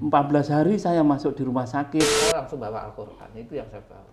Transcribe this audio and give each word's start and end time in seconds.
14 0.00 0.48
hari 0.48 0.74
saya 0.78 1.02
masuk 1.02 1.36
di 1.36 1.42
rumah 1.44 1.66
sakit. 1.66 2.00
Saya 2.00 2.44
langsung 2.44 2.62
bawa 2.62 2.88
Al-Quran, 2.88 3.28
itu 3.36 3.52
yang 3.58 3.68
saya 3.68 3.82
bawa. 3.84 4.08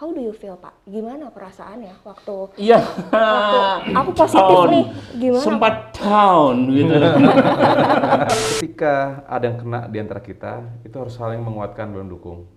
How 0.00 0.08
do 0.08 0.20
you 0.20 0.32
feel 0.32 0.56
Pak? 0.56 0.72
Gimana 0.88 1.28
perasaannya 1.28 1.92
waktu 2.00 2.36
Iya. 2.56 2.80
waktu 3.12 3.58
aku 3.92 4.10
positif 4.16 4.48
Down. 4.48 4.68
nih? 4.72 4.84
Gimana? 5.20 5.44
Sempat 5.44 5.74
down 5.92 6.56
gitu. 6.72 6.94
Ketika 8.56 8.94
ada 9.28 9.44
yang 9.44 9.58
kena 9.60 9.80
di 9.92 9.98
antara 10.00 10.20
kita, 10.24 10.52
itu 10.82 10.96
harus 10.96 11.12
saling 11.12 11.44
menguatkan 11.44 11.92
dan 11.92 12.08
mendukung. 12.08 12.48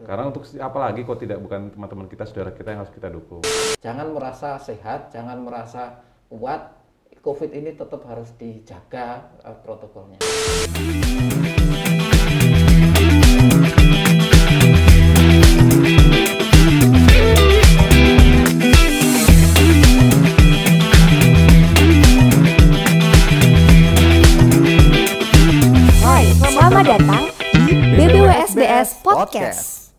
Karena 0.00 0.32
untuk 0.32 0.48
apalagi 0.56 1.04
kalau 1.04 1.18
tidak 1.20 1.38
bukan 1.38 1.70
teman-teman 1.70 2.08
kita, 2.08 2.24
saudara 2.24 2.50
kita 2.56 2.72
yang 2.72 2.80
harus 2.82 2.90
kita 2.90 3.12
dukung. 3.12 3.44
Jangan 3.84 4.10
merasa 4.10 4.56
sehat, 4.58 5.12
jangan 5.12 5.38
merasa 5.44 6.00
kuat. 6.26 6.80
COVID 7.20 7.52
ini 7.52 7.76
tetap 7.76 8.00
harus 8.08 8.32
dijaga 8.40 9.28
eh, 9.44 9.56
protokolnya. 9.60 10.24
Podcast. 29.20 29.92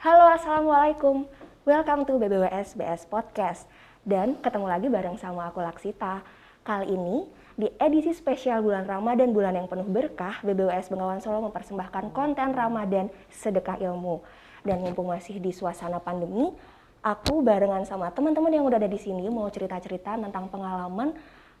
Halo, 0.00 0.24
Assalamualaikum. 0.32 1.28
Welcome 1.68 2.08
to 2.08 2.16
BBWSBS 2.16 3.04
Podcast. 3.12 3.68
Dan 4.08 4.40
ketemu 4.40 4.72
lagi 4.72 4.88
bareng 4.88 5.20
sama 5.20 5.52
aku 5.52 5.60
Laksita. 5.60 6.24
Kali 6.64 6.96
ini, 6.96 7.28
di 7.60 7.68
edisi 7.76 8.16
spesial 8.16 8.64
bulan 8.64 8.88
Ramadan, 8.88 9.36
bulan 9.36 9.52
yang 9.52 9.68
penuh 9.68 9.84
berkah, 9.84 10.40
BBWS 10.40 10.88
Bengawan 10.88 11.20
Solo 11.20 11.44
mempersembahkan 11.44 12.16
konten 12.16 12.56
Ramadan 12.56 13.12
Sedekah 13.28 13.76
Ilmu. 13.84 14.24
Dan 14.64 14.80
mumpung 14.80 15.12
masih 15.12 15.44
di 15.44 15.52
suasana 15.52 16.00
pandemi, 16.00 16.48
aku 17.04 17.44
barengan 17.44 17.84
sama 17.84 18.16
teman-teman 18.16 18.48
yang 18.48 18.64
udah 18.64 18.80
ada 18.80 18.88
di 18.88 18.96
sini 18.96 19.28
mau 19.28 19.44
cerita-cerita 19.52 20.16
tentang 20.16 20.48
pengalaman 20.48 21.12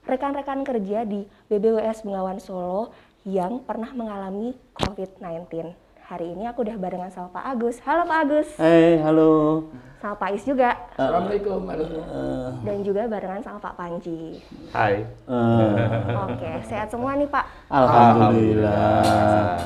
rekan-rekan 0.08 0.64
kerja 0.64 1.04
di 1.04 1.28
BBWS 1.52 2.00
Bengawan 2.00 2.40
Solo 2.40 2.96
yang 3.28 3.60
pernah 3.60 3.92
mengalami 3.92 4.56
COVID-19. 4.80 5.83
Hari 6.04 6.36
ini 6.36 6.44
aku 6.44 6.68
udah 6.68 6.76
barengan 6.76 7.08
sama 7.08 7.32
Pak 7.32 7.56
Agus. 7.56 7.80
Halo 7.80 8.04
Pak 8.04 8.18
Agus. 8.28 8.48
Eh, 8.60 9.00
halo. 9.00 9.64
Sama 10.04 10.20
Pak 10.20 10.36
Is 10.36 10.44
juga. 10.44 10.76
Assalamualaikum 11.00 11.64
warahmatullahi 11.64 12.60
Dan 12.60 12.76
juga 12.84 13.08
barengan 13.08 13.40
sama 13.40 13.56
Pak 13.56 13.72
Panji. 13.72 14.36
Hai. 14.68 15.00
Eh, 15.08 15.72
Oke, 16.28 16.50
sehat 16.68 16.92
semua 16.92 17.16
nih 17.16 17.24
Pak. 17.24 17.48
Alhamdulillah. 17.72 19.64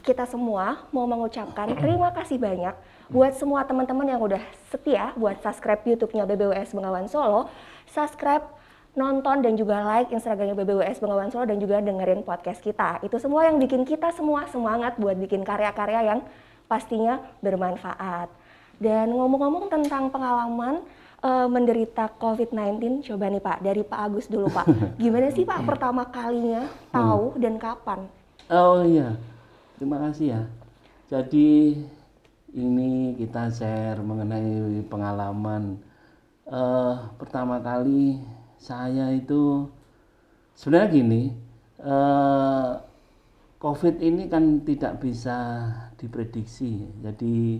Kita 0.00 0.24
semua 0.24 0.88
mau 0.88 1.04
mengucapkan 1.04 1.68
terima 1.76 2.16
kasih 2.16 2.40
banyak 2.40 2.72
buat 3.12 3.36
semua 3.36 3.60
teman-teman 3.68 4.08
yang 4.08 4.24
udah 4.24 4.40
setia 4.72 5.12
buat 5.20 5.36
subscribe 5.44 5.84
YouTube-nya 5.84 6.24
BBWS 6.24 6.72
Bengawan 6.72 7.12
Solo, 7.12 7.52
subscribe, 7.92 8.56
nonton 8.98 9.38
dan 9.40 9.54
juga 9.54 9.86
like 9.86 10.10
Instagramnya 10.10 10.58
BBWS 10.58 10.98
Bengawan 10.98 11.30
Solo 11.30 11.46
dan 11.46 11.62
juga 11.62 11.78
dengerin 11.78 12.26
podcast 12.26 12.58
kita. 12.58 12.98
Itu 13.06 13.22
semua 13.22 13.46
yang 13.46 13.62
bikin 13.62 13.86
kita 13.86 14.10
semua 14.10 14.50
semangat 14.50 14.98
buat 14.98 15.14
bikin 15.14 15.46
karya-karya 15.46 16.10
yang 16.10 16.20
pastinya 16.66 17.22
bermanfaat. 17.38 18.26
Dan 18.82 19.14
ngomong-ngomong 19.14 19.70
tentang 19.70 20.10
pengalaman 20.10 20.82
eh, 21.22 21.48
menderita 21.50 22.10
COVID-19, 22.18 23.06
coba 23.06 23.24
nih 23.30 23.42
Pak, 23.42 23.58
dari 23.62 23.82
Pak 23.86 24.00
Agus 24.10 24.26
dulu 24.26 24.50
Pak. 24.50 24.66
Gimana 25.02 25.30
sih 25.30 25.46
Pak 25.46 25.62
pertama 25.62 26.02
kalinya 26.10 26.66
tahu 26.90 27.38
dan 27.38 27.54
kapan? 27.56 28.10
Oh 28.50 28.82
iya, 28.82 29.14
terima 29.78 30.02
kasih 30.02 30.26
ya. 30.34 30.42
Jadi 31.08 31.78
ini 32.52 33.14
kita 33.16 33.48
share 33.54 34.02
mengenai 34.02 34.82
pengalaman. 34.90 35.78
eh 36.48 36.96
pertama 37.20 37.60
kali 37.60 38.24
saya 38.58 39.14
itu 39.14 39.70
sebenarnya 40.58 40.90
gini, 40.90 41.22
eh 41.80 42.70
COVID 43.58 43.98
ini 43.98 44.30
kan 44.30 44.62
tidak 44.62 45.02
bisa 45.02 45.66
diprediksi. 45.98 46.86
Jadi 47.02 47.58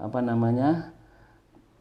apa 0.00 0.24
namanya 0.24 0.96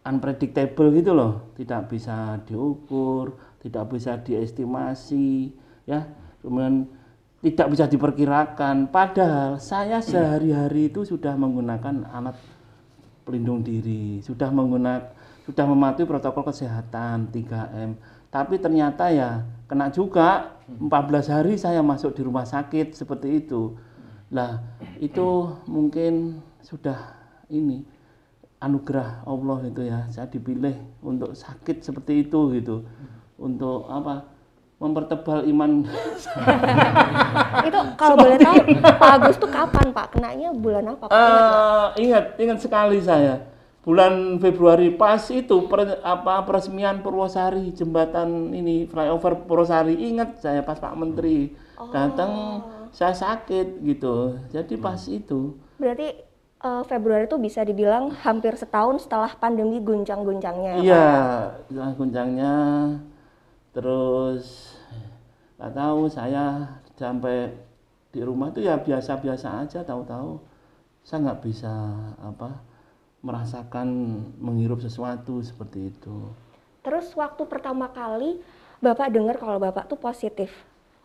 unpredictable 0.04 0.92
gitu 0.92 1.16
loh, 1.16 1.56
tidak 1.56 1.88
bisa 1.88 2.36
diukur, 2.44 3.40
tidak 3.64 3.96
bisa 3.96 4.20
diestimasi, 4.20 5.56
ya. 5.88 6.04
Kemudian 6.44 6.92
tidak 7.40 7.68
bisa 7.72 7.88
diperkirakan. 7.88 8.92
Padahal 8.92 9.56
saya 9.64 10.04
sehari-hari 10.04 10.92
itu 10.92 11.08
sudah 11.08 11.40
menggunakan 11.40 12.12
alat 12.12 12.36
pelindung 13.24 13.64
diri, 13.64 14.20
sudah 14.20 14.52
menggunakan 14.52 15.16
sudah 15.46 15.66
mematuhi 15.70 16.10
protokol 16.10 16.44
kesehatan 16.50 17.30
3M. 17.30 17.92
Tapi 18.30 18.60
ternyata 18.60 19.10
ya 19.10 19.46
kena 19.66 19.90
juga 19.90 20.56
14 20.66 21.30
hari 21.30 21.54
saya 21.62 21.82
masuk 21.86 22.18
di 22.18 22.22
rumah 22.26 22.46
sakit 22.46 22.98
seperti 22.98 23.46
itu. 23.46 23.78
Lah, 24.34 24.66
itu 24.98 25.54
mungkin 25.70 26.42
sudah 26.66 26.98
ini 27.54 27.86
anugerah 28.58 29.22
Allah 29.30 29.60
itu 29.70 29.82
ya. 29.86 30.10
Saya 30.10 30.26
dipilih 30.26 30.74
untuk 31.06 31.38
sakit 31.38 31.86
seperti 31.86 32.26
itu 32.26 32.40
gitu. 32.58 32.86
Untuk 33.38 33.86
apa? 33.90 34.34
Mempertebal 34.76 35.48
iman 35.56 35.88
itu 37.68 37.80
kalau 37.96 38.16
boleh 38.20 38.36
tahu 38.36 38.60
Pak 38.84 39.12
Agus 39.16 39.40
tuh 39.40 39.48
kapan 39.48 39.88
Pak? 39.96 40.06
Kenanya 40.12 40.52
bulan 40.52 40.84
apa? 40.92 41.08
Pak? 41.08 41.16
Eh, 41.16 41.88
ingat, 42.04 42.26
ingat 42.36 42.60
sekali 42.60 43.00
saya. 43.00 43.55
Bulan 43.86 44.42
Februari 44.42 44.90
pas 44.98 45.22
itu 45.30 45.70
per- 45.70 46.02
apa 46.02 46.42
peresmian 46.42 47.06
Purwosari 47.06 47.70
jembatan 47.70 48.50
ini 48.50 48.90
flyover 48.90 49.46
Purwosari 49.46 49.94
ingat 50.10 50.42
saya 50.42 50.66
pas 50.66 50.82
Pak 50.82 50.98
Menteri 50.98 51.54
datang 51.94 52.66
saya 52.90 53.14
sakit 53.14 53.86
gitu. 53.86 54.42
Jadi 54.50 54.74
pas 54.82 54.98
itu. 55.06 55.54
Berarti 55.78 56.18
eh, 56.66 56.84
Februari 56.90 57.30
itu 57.30 57.38
bisa 57.38 57.62
dibilang 57.62 58.10
hampir 58.26 58.58
setahun 58.58 59.06
setelah 59.06 59.30
pandemi 59.38 59.78
guncang-guncangnya 59.78 60.82
ya? 60.82 60.82
Iya, 60.82 61.08
setelah 61.70 61.92
guncangnya 61.94 62.54
terus 63.76 64.74
nggak 65.60 65.74
tahu 65.76 66.08
saya 66.08 66.64
sampai 66.96 67.52
di 68.16 68.24
rumah 68.24 68.48
tuh 68.50 68.64
ya 68.64 68.80
biasa-biasa 68.80 69.68
aja 69.68 69.84
tahu-tahu 69.84 70.40
saya 71.04 71.28
nggak 71.28 71.42
bisa 71.44 71.74
apa 72.24 72.56
merasakan 73.26 73.88
menghirup 74.38 74.78
sesuatu 74.78 75.42
seperti 75.42 75.90
itu. 75.90 76.30
Terus 76.80 77.10
waktu 77.18 77.42
pertama 77.50 77.90
kali 77.90 78.38
Bapak 78.78 79.10
dengar 79.10 79.42
kalau 79.42 79.58
Bapak 79.58 79.90
tuh 79.90 79.98
positif. 79.98 80.54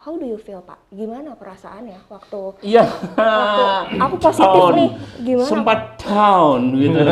How 0.01 0.17
do 0.17 0.25
you 0.25 0.37
feel 0.37 0.61
Pak? 0.61 0.81
Gimana 0.89 1.33
perasaannya 1.33 2.09
waktu 2.09 2.41
Iya. 2.65 2.85
waktu 3.17 3.65
aku 3.97 4.17
positif 4.29 4.61
Down. 4.65 4.77
nih? 4.77 4.91
Gimana? 5.25 5.49
Sempat 5.49 5.81
down 6.01 6.61
gitu. 6.73 7.01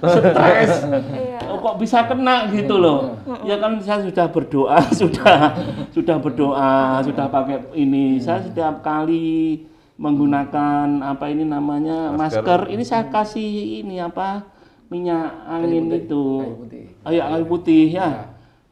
Stres. 0.00 0.72
Iya. 1.12 1.38
Oh, 1.52 1.58
kok 1.60 1.76
bisa 1.76 2.08
kena 2.08 2.48
gitu 2.48 2.80
loh. 2.80 3.20
Ya 3.44 3.60
kan 3.60 3.76
saya 3.80 4.00
sudah 4.00 4.32
berdoa, 4.32 4.80
sudah 5.00 5.60
sudah 5.92 6.16
berdoa, 6.16 7.04
sudah 7.04 7.26
pakai 7.28 7.68
ini. 7.76 8.16
Saya 8.16 8.40
setiap 8.40 8.80
kali 8.80 9.64
menggunakan 10.00 11.04
apa 11.04 11.28
ini 11.28 11.44
namanya 11.44 12.16
masker, 12.16 12.40
Masker. 12.40 12.60
ini 12.72 12.82
saya 12.88 13.12
kasih 13.12 13.84
ini 13.84 14.00
apa 14.00 14.48
minyak 14.88 15.28
angin 15.44 15.92
putih, 15.92 16.00
itu. 16.08 16.24
kayu 16.40 16.56
putih. 16.56 16.84
Oh 17.04 17.12
ya, 17.12 17.24
kayu 17.28 17.44
putih 17.44 17.84
ya. 17.92 18.08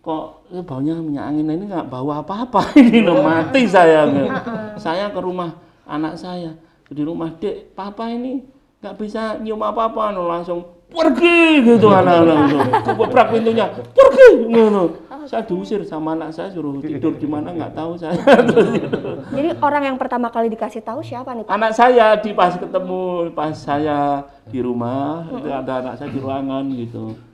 Kok 0.00 0.24
eh, 0.56 0.64
baunya 0.64 0.96
minyak 0.96 1.28
angin 1.28 1.52
ini 1.52 1.64
nggak 1.68 1.92
bau 1.92 2.08
apa-apa 2.08 2.72
ini 2.80 3.04
loh 3.04 3.20
mati 3.20 3.68
saya. 3.68 4.08
saya 4.82 5.12
ke 5.12 5.20
rumah 5.20 5.52
anak 5.84 6.16
saya 6.16 6.56
di 6.88 7.04
rumah 7.04 7.28
dek 7.36 7.76
papa 7.76 8.08
ini 8.08 8.40
nggak 8.80 8.94
bisa 8.96 9.36
nyium 9.44 9.60
apa-apa 9.60 10.16
no, 10.16 10.24
langsung 10.24 10.64
pergi 10.88 11.60
gitu 11.60 11.92
anak-anak 11.92 12.36
langsung 12.40 12.64
kebebrak 12.88 13.26
pintunya 13.28 13.66
pergi 13.92 14.28
gitu. 14.48 14.84
Saya 15.28 15.44
diusir 15.44 15.84
sama 15.84 16.16
anak 16.16 16.32
saya 16.32 16.48
suruh 16.48 16.80
tidur 16.82 17.12
di 17.20 17.28
mana 17.28 17.52
nggak 17.52 17.76
tahu 17.76 18.00
saya. 18.00 18.16
Jadi 19.36 19.48
orang 19.60 19.82
yang 19.92 19.96
pertama 20.00 20.32
kali 20.32 20.48
dikasih 20.48 20.80
tahu 20.80 21.04
siapa 21.04 21.36
nih 21.36 21.44
Pak? 21.44 21.52
anak 21.52 21.72
saya 21.76 22.16
di 22.16 22.32
pas 22.32 22.56
ketemu 22.56 23.28
pas 23.36 23.52
saya 23.52 24.24
di 24.48 24.64
rumah 24.64 25.28
itu 25.28 25.48
ada 25.52 25.84
anak 25.84 25.94
saya 26.00 26.08
di 26.08 26.18
ruangan 26.18 26.64
gitu 26.72 27.27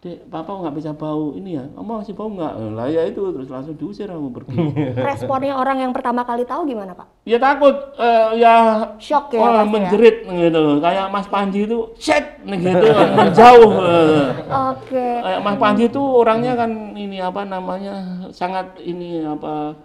dek 0.00 0.32
papa 0.32 0.48
nggak 0.48 0.74
bisa 0.80 0.96
bau 0.96 1.36
ini 1.36 1.60
ya 1.60 1.64
kamu 1.76 2.00
masih 2.00 2.16
bau 2.16 2.32
nggak 2.32 2.52
Eh, 2.56 2.70
lah 2.72 2.88
ya 2.88 3.04
itu 3.04 3.20
terus 3.36 3.52
langsung 3.52 3.76
diusir 3.76 4.08
aku 4.08 4.32
pergi 4.32 4.56
Responnya 5.12 5.60
orang 5.60 5.84
yang 5.84 5.92
pertama 5.92 6.24
kali 6.24 6.48
tahu 6.48 6.64
gimana 6.64 6.96
Pak? 6.96 7.28
ya 7.28 7.36
takut 7.36 7.76
eh, 8.00 8.40
ya 8.40 8.54
Shock 8.96 9.36
ya 9.36 9.44
wah, 9.44 9.60
pasti 9.60 9.60
ya? 9.60 9.72
menjerit 9.76 10.16
gitu 10.24 10.62
kayak 10.80 11.06
Mas 11.12 11.28
Panji 11.28 11.68
itu 11.68 11.78
shit 12.00 12.24
gitu 12.40 12.86
menjauh 13.20 13.72
eh. 13.76 14.28
Oke. 14.72 15.08
Kayak 15.20 15.40
Mas 15.44 15.56
Panji 15.60 15.84
itu 15.92 16.00
orangnya 16.00 16.56
kan 16.56 16.70
ini 16.96 17.20
apa 17.20 17.44
namanya 17.44 18.24
sangat 18.32 18.80
ini 18.80 19.20
apa 19.20 19.76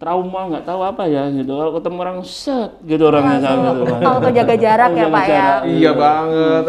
trauma 0.00 0.48
nggak 0.48 0.64
tahu 0.64 0.80
apa 0.80 1.04
ya 1.04 1.28
gitu 1.28 1.52
kalau 1.52 1.76
ketemu 1.76 1.96
orang 2.00 2.18
set 2.24 2.72
gitu 2.82 3.04
orangnya 3.04 3.36
sama 3.38 3.68
gitu 3.76 3.84
Kalau 4.00 4.32
jaga 4.32 4.54
jarak 4.56 4.90
ya 4.90 4.96
Jaga 4.96 5.12
Pak 5.12 5.20
ya. 5.22 5.28
jarak. 5.30 5.60
Iya 5.68 5.90
banget. 5.92 6.64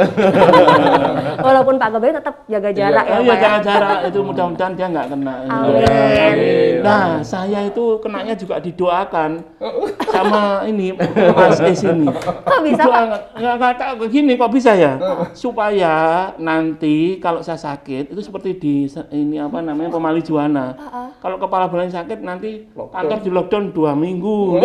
Walaupun 1.42 1.76
Pak 1.80 1.90
Gobel 1.90 2.12
tetap 2.12 2.36
jaga 2.46 2.70
jarak 2.70 3.06
ya 3.08 3.14
Oh 3.14 3.22
iya 3.22 3.32
Pak 3.32 3.38
ya. 3.38 3.42
jangan 3.42 3.62
jarak 3.64 3.98
itu 4.04 4.20
mudah-mudahan 4.20 4.74
dia 4.76 4.88
nggak 4.90 5.08
kena. 5.08 5.34
Amin. 5.48 6.74
Nah 6.82 7.08
saya 7.24 7.60
itu 7.64 7.84
kenanya 7.98 8.36
juga 8.36 8.60
didoakan 8.60 9.32
sama 10.14 10.68
ini 10.68 10.92
Mas 11.32 11.60
Es 11.62 11.82
ini. 11.82 12.12
Kok 12.12 12.60
bisa 12.62 12.84
Doa 12.84 13.00
Pak? 13.08 13.22
nggak- 13.40 13.80
tahu 13.80 13.94
begini 14.02 14.36
kok 14.36 14.52
bisa 14.52 14.76
ya? 14.76 15.00
Supaya 15.32 15.96
nanti 16.36 17.16
kalau 17.18 17.40
saya 17.40 17.56
sakit 17.56 18.12
itu 18.12 18.20
seperti 18.20 18.50
di 18.54 18.76
ini 19.10 19.40
apa 19.40 19.64
namanya 19.64 19.88
pemali 19.88 20.20
juana. 20.20 20.76
Kalau 21.18 21.40
kepala 21.40 21.66
bulan 21.66 21.88
sakit 21.88 22.20
nanti 22.20 22.68
kantor 22.76 23.21
di 23.22 23.32
lockdown 23.32 23.72
dua 23.72 23.94
minggu. 23.94 24.60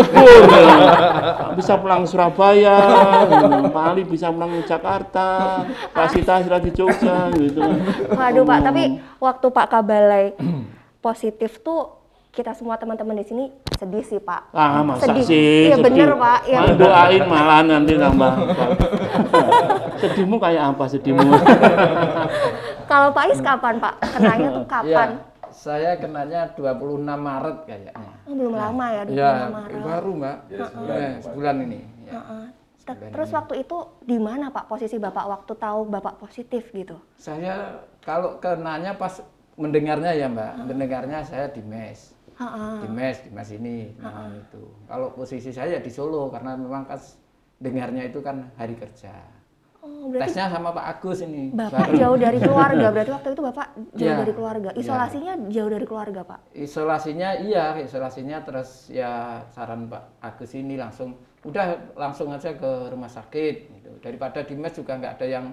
bisa 1.59 1.77
pulang 1.81 2.05
Surabaya, 2.05 2.77
Pak 3.73 3.85
Ali 3.93 4.03
bisa 4.05 4.29
pulang 4.33 4.53
ke 4.61 4.69
Jakarta, 4.69 5.63
Pak 5.93 6.07
Sita 6.13 6.41
istirahat 6.41 6.65
di 6.65 6.73
Jogja 6.73 7.33
gitu. 7.33 7.61
Waduh 8.13 8.45
Pak, 8.45 8.59
tapi 8.65 8.83
waktu 9.21 9.47
Pak 9.53 9.67
Kabalai 9.71 10.37
positif 11.01 11.63
tuh 11.63 11.97
kita 12.37 12.53
semua 12.53 12.77
teman-teman 12.77 13.17
di 13.17 13.25
sini 13.25 13.45
sedih 13.81 14.05
sih 14.05 14.21
Pak. 14.21 14.53
Ah, 14.53 14.85
masa 14.85 15.09
Sedih. 15.09 15.25
sih? 15.25 15.73
Iya, 15.73 15.81
sedih. 15.81 15.85
bener, 15.89 16.11
Pak. 16.21 16.41
Iya. 16.45 16.59
Malah 16.61 16.77
doain 16.77 17.23
malah 17.25 17.61
nanti 17.65 17.93
tambah. 17.97 18.33
Sedihmu 19.97 20.37
kayak 20.37 20.77
apa 20.77 20.85
sedihmu? 20.85 21.33
Kalau 22.85 23.09
Pak 23.17 23.25
Is 23.33 23.41
kapan 23.41 23.81
Pak? 23.81 23.95
Kenanya 24.13 24.49
tuh 24.53 24.65
kapan? 24.69 25.09
Ya, 25.17 25.36
saya 25.57 25.97
kenanya 25.97 26.53
26 26.53 27.01
Maret 27.01 27.57
kayaknya. 27.65 27.93
Oh, 28.29 28.35
belum 28.37 28.53
lama 28.53 28.87
ya, 28.93 29.03
25 29.09 29.17
Ya, 29.17 29.33
Maret. 29.49 29.81
baru 29.81 30.11
Mbak. 30.13 30.37
Ya, 30.53 31.07
sebulan 31.25 31.57
ini. 31.65 31.81
Ya. 32.05 32.13
Heeh. 32.21 32.45
Ter- 32.87 33.11
Terus 33.11 33.35
waktu 33.35 33.67
itu 33.67 33.77
di 34.07 34.15
mana 34.15 34.47
Pak 34.47 34.71
posisi 34.71 34.95
Bapak 34.95 35.27
waktu 35.27 35.53
tahu 35.59 35.91
Bapak 35.91 36.23
positif 36.23 36.71
gitu? 36.71 36.95
Saya 37.19 37.83
kalau 37.99 38.39
kenanya 38.39 38.95
pas 38.95 39.19
mendengarnya 39.59 40.15
ya 40.15 40.31
Mbak, 40.31 40.53
mendengarnya 40.71 41.27
saya 41.27 41.51
di 41.51 41.65
mes. 41.67 42.15
Heeh. 42.37 42.73
Di 42.85 42.89
mes, 42.93 43.17
di 43.27 43.31
mes 43.33 43.49
ini. 43.51 43.79
Nah, 43.99 44.31
itu. 44.31 44.63
Kalau 44.87 45.11
posisi 45.11 45.51
saya 45.51 45.81
di 45.81 45.91
Solo 45.91 46.31
karena 46.31 46.55
memang 46.55 46.87
pas 46.87 47.17
dengarnya 47.59 48.07
itu 48.07 48.21
kan 48.21 48.53
hari 48.55 48.77
kerja. 48.77 49.11
Oh, 49.87 50.11
berarti 50.11 50.35
Tesnya 50.35 50.51
sama 50.51 50.71
Pak 50.71 50.85
Agus 50.93 51.19
ini. 51.23 51.55
Bapak 51.55 51.79
bareng. 51.87 51.95
jauh 51.97 52.19
dari 52.19 52.39
keluarga. 52.47 52.87
Berarti 52.91 53.13
waktu 53.15 53.29
itu 53.31 53.43
Bapak 53.45 53.67
jauh 53.95 54.11
Ya. 54.11 54.19
dari 54.19 54.33
keluarga. 54.35 54.69
Isolasinya 54.75 55.33
jauh 55.47 55.71
dari 55.71 55.87
keluarga, 55.87 56.21
Pak. 56.23 56.39
Isolasinya 56.53 57.29
iya, 57.39 57.65
isolasinya 57.79 58.39
terus 58.43 58.91
ya 58.91 59.13
saran 59.49 59.87
Pak 59.87 60.03
Agus 60.21 60.51
ini 60.53 60.75
langsung 60.75 61.15
udah 61.41 61.95
langsung 61.95 62.29
aja 62.29 62.51
ke 62.53 62.71
rumah 62.91 63.07
sakit 63.07 63.55
gitu. 63.71 63.91
Daripada 64.03 64.43
di 64.43 64.55
mes 64.55 64.75
juga 64.75 64.99
nggak 64.99 65.15
ada 65.15 65.27
yang 65.27 65.47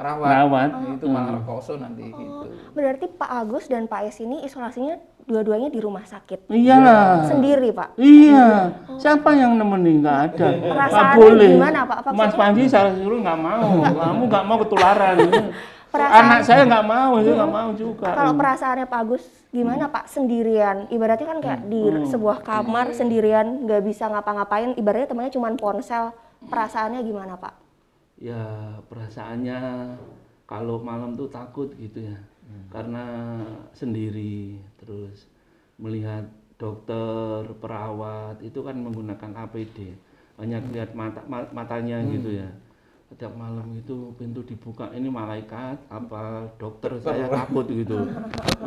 rawat. 0.00 0.28
Rawat. 0.34 0.68
Nah, 0.70 0.94
itu 0.94 1.06
malah 1.06 1.32
rekoso 1.36 1.72
nanti 1.76 2.08
gitu. 2.08 2.48
Berarti 2.72 3.06
Pak 3.06 3.30
Agus 3.30 3.64
dan 3.66 3.84
Pak 3.84 4.00
Es 4.04 4.18
ini 4.18 4.40
isolasinya 4.40 4.96
dua-duanya 5.22 5.68
di 5.68 5.78
rumah 5.78 6.02
sakit. 6.02 6.48
Iyalah. 6.48 7.28
Sendiri, 7.28 7.70
Pak. 7.70 7.94
Iya, 7.94 8.74
siapa 8.96 9.30
yang 9.32 9.54
nemenin? 9.54 10.00
Nggak 10.00 10.18
ada. 10.32 10.46
Nggak 10.50 10.74
Perasaannya 10.74 11.16
boleh. 11.16 11.50
gimana, 11.54 11.80
Pak? 11.84 11.96
Apa 12.00 12.08
Mas? 12.10 12.32
Panji 12.34 12.62
saya 12.66 12.90
suruh 12.92 13.20
nggak 13.20 13.38
mau. 13.38 13.70
Kamu 13.84 14.22
nggak 14.26 14.44
mau 14.44 14.56
ketularan. 14.58 15.16
Perasaan- 15.90 16.22
Anak 16.22 16.40
saya 16.46 16.62
nggak 16.64 16.86
mau, 16.86 17.18
itu 17.18 17.30
nggak 17.34 17.50
mau 17.50 17.70
juga. 17.74 18.14
Kalau 18.14 18.32
perasaannya 18.38 18.86
Pak 18.86 19.00
Agus 19.02 19.22
gimana 19.50 19.90
Pak 19.90 20.06
sendirian? 20.06 20.86
Ibaratnya 20.86 21.26
kan 21.26 21.38
kayak 21.42 21.60
di 21.66 21.82
sebuah 22.06 22.40
kamar 22.40 22.94
sendirian 22.94 23.66
nggak 23.66 23.82
bisa 23.82 24.06
ngapa-ngapain. 24.06 24.78
Ibaratnya 24.78 25.10
temannya 25.10 25.34
cuma 25.34 25.50
ponsel. 25.54 26.14
Perasaannya 26.40 27.02
gimana 27.02 27.34
Pak? 27.34 27.52
Ya 28.20 28.76
perasaannya 28.86 29.58
kalau 30.44 30.78
malam 30.84 31.16
tuh 31.16 31.26
takut 31.32 31.72
gitu 31.80 32.04
ya. 32.04 32.18
Karena 32.68 33.40
sendiri 33.72 34.60
terus 34.76 35.26
melihat 35.80 36.26
dokter 36.60 37.48
perawat 37.56 38.36
itu 38.44 38.60
kan 38.60 38.76
menggunakan 38.76 39.32
APD 39.48 39.96
banyak 40.36 40.62
lihat 40.72 40.90
mata 40.92 41.24
ma- 41.24 41.50
matanya 41.56 42.04
gitu 42.04 42.36
ya. 42.36 42.48
Setiap 43.08 43.32
malam 43.34 43.74
itu 43.74 44.14
pintu 44.14 44.44
dibuka 44.44 44.86
ini 44.94 45.08
malaikat 45.10 45.80
apa 45.88 46.46
dokter. 46.60 47.00
saya 47.00 47.26
takut 47.26 47.66
gitu. 47.66 47.96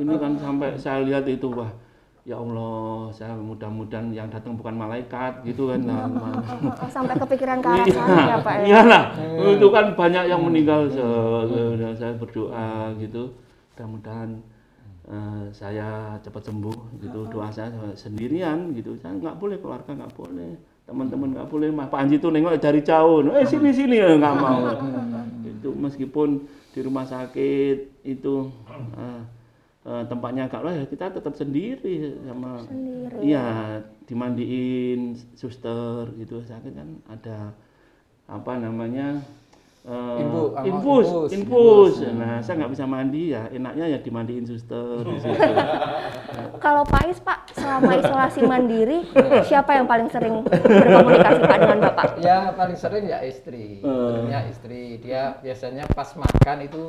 Ini 0.02 0.14
kan 0.18 0.34
sampai 0.42 0.76
saya 0.76 1.06
lihat 1.06 1.30
itu 1.30 1.48
wah 1.54 1.70
ya 2.24 2.40
Allah 2.40 3.12
saya 3.12 3.36
mudah-mudahan 3.36 4.08
yang 4.16 4.32
datang 4.32 4.56
bukan 4.56 4.72
malaikat 4.74 5.44
gitu 5.44 5.68
kan 5.68 5.84
nah, 5.90 6.08
Oh, 6.64 6.88
sampai 6.88 7.20
kepikiran 7.20 7.60
ke 7.60 7.68
arah 7.68 7.86
sana 7.86 8.22
ya 8.24 8.38
Pak 8.40 8.56
ya? 8.56 8.66
Iyalah, 8.66 9.04
itu 9.52 9.68
kan 9.68 9.86
banyak 9.92 10.24
yang 10.28 10.40
meninggal. 10.40 10.88
Se- 10.88 11.46
se- 11.52 11.98
saya 12.00 12.14
berdoa 12.16 12.96
gitu, 12.98 13.36
mudah-mudahan 13.76 14.30
eh, 15.06 15.44
saya 15.52 15.88
cepat 16.20 16.48
sembuh 16.48 16.78
gitu. 17.00 17.28
Doa 17.28 17.52
saya 17.52 17.68
sendirian 17.94 18.72
gitu. 18.72 18.96
Saya 18.96 19.20
nggak 19.20 19.36
boleh 19.36 19.60
keluarga 19.60 19.92
nggak 19.92 20.16
boleh, 20.16 20.56
teman-teman 20.86 21.36
nggak 21.36 21.50
boleh. 21.52 21.70
Mas 21.70 21.92
Panji 21.92 22.18
tuh 22.18 22.32
nengok 22.32 22.56
dari 22.58 22.80
jauh, 22.80 23.20
eh 23.30 23.44
sini 23.44 23.70
sini 23.70 24.00
ya 24.00 24.16
nggak 24.16 24.36
mau. 24.38 24.64
itu 25.44 25.70
meskipun 25.72 26.30
di 26.72 26.80
rumah 26.80 27.04
sakit 27.04 27.78
itu 28.04 28.36
eh, 28.96 29.22
eh, 29.84 30.04
tempatnya 30.08 30.48
agak 30.48 30.64
luas 30.64 30.76
ya 30.80 30.86
kita 30.88 31.06
tetap 31.12 31.34
sendiri 31.36 32.16
sama 32.24 32.64
Sendiri. 32.64 33.18
iya 33.24 33.80
dimandiin 34.08 35.16
suster 35.36 36.12
gitu 36.20 36.44
sakit 36.44 36.74
kan 36.76 36.90
ada 37.08 37.52
apa 38.28 38.56
namanya 38.56 39.20
eh, 39.84 40.20
Infus, 40.24 40.52
infus, 40.64 41.06
infus, 41.12 41.30
infus. 41.36 41.96
Nah, 42.16 42.40
saya 42.40 42.64
nggak 42.64 42.72
bisa 42.72 42.88
mandi 42.88 43.36
ya, 43.36 43.52
enaknya 43.52 43.86
ya 43.92 44.00
dimandiin 44.00 44.48
suster 44.48 45.04
di 45.04 45.20
situ. 45.20 45.44
Kalau 46.64 46.88
Pak 46.88 47.04
Is 47.12 47.20
Pak 47.20 47.52
selama 47.52 47.92
isolasi 48.00 48.42
mandiri 48.48 49.04
siapa 49.44 49.76
yang 49.76 49.84
paling 49.84 50.08
sering 50.08 50.48
berkomunikasi 50.48 51.42
Pak 51.44 51.58
dengan 51.60 51.80
Bapak? 51.92 52.06
Ya 52.24 52.56
paling 52.56 52.80
sering 52.80 53.12
ya 53.12 53.20
istri, 53.28 53.84
sebenarnya 53.84 54.40
istri. 54.48 55.04
Dia 55.04 55.36
biasanya 55.44 55.84
pas 55.92 56.16
makan 56.16 56.58
itu 56.64 56.84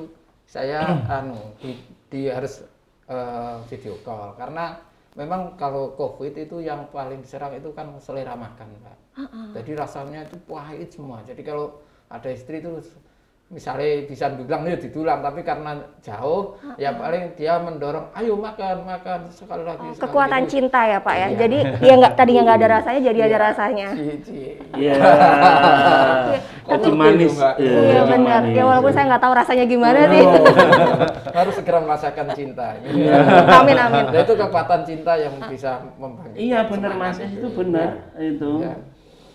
saya 0.47 1.03
anu 1.11 1.35
di, 1.59 1.75
di 2.15 2.31
harus 2.31 2.63
eh, 3.09 3.57
video 3.69 3.95
call 4.05 4.37
karena 4.37 4.79
memang 5.15 5.55
kalau 5.55 5.95
covid 5.95 6.35
itu 6.35 6.59
yang 6.59 6.91
paling 6.91 7.23
diserang 7.23 7.55
itu 7.55 7.71
kan 7.71 7.95
selera 8.03 8.35
makan 8.35 8.69
pak. 8.83 8.97
Jadi 9.55 9.71
rasanya 9.79 10.27
itu 10.27 10.37
pahit 10.43 10.91
semua. 10.91 11.23
Jadi 11.23 11.47
kalau 11.47 11.79
ada 12.11 12.27
istri 12.35 12.59
itu 12.59 12.83
misalnya 13.45 14.09
bisa 14.09 14.33
dibilang 14.33 14.65
ya 14.65 14.75
didulang 14.75 15.21
tapi 15.21 15.45
karena 15.45 15.77
jauh 16.01 16.57
ya 16.75 16.97
paling 16.97 17.37
dia 17.37 17.61
mendorong 17.61 18.09
ayo 18.17 18.35
makan 18.35 18.83
makan 18.83 19.29
sekali 19.29 19.63
lagi 19.63 19.85
sekali 19.95 20.01
Kekuatan 20.01 20.43
lagi." 20.43 20.51
cinta 20.51 20.81
ya 20.83 20.99
Pak 20.99 21.15
ya. 21.15 21.29
Iya. 21.29 21.37
Jadi 21.39 21.59
dia 21.79 21.95
nggak 22.01 22.13
tadinya 22.17 22.43
nggak 22.43 22.59
ada 22.59 22.69
rasanya 22.81 23.01
jadi 23.05 23.19
ada 23.23 23.39
rasanya. 23.39 23.89
Cie. 24.25 24.53
Iya. 24.75 24.95
Tapi- 24.97 26.41
Kopi 26.65 26.91
manis. 26.97 27.37
Iya, 27.37 27.53
Iya 27.61 28.01
kopi 28.01 28.13
benar. 28.17 28.43
Ya 28.49 28.63
walaupun 28.65 28.91
saya 28.91 29.05
nggak 29.13 29.23
tahu 29.23 29.35
rasanya 29.37 29.65
gimana 29.69 30.01
sih. 30.09 30.25
harus 31.39 31.55
segera 31.61 31.79
merasakan 31.85 32.27
cinta. 32.33 32.67
amin 32.81 33.77
amin. 33.77 34.05
Nah, 34.09 34.21
itu 34.25 34.33
kekuatan 34.33 34.81
cinta 34.89 35.13
yang 35.21 35.35
bisa 35.45 35.85
membangkitkan. 36.01 36.41
Iya 36.41 36.59
benar 36.65 36.93
Mas, 36.97 37.21
itu 37.21 37.49
benar 37.53 37.89
itu. 38.17 38.51
Ya. 38.65 38.75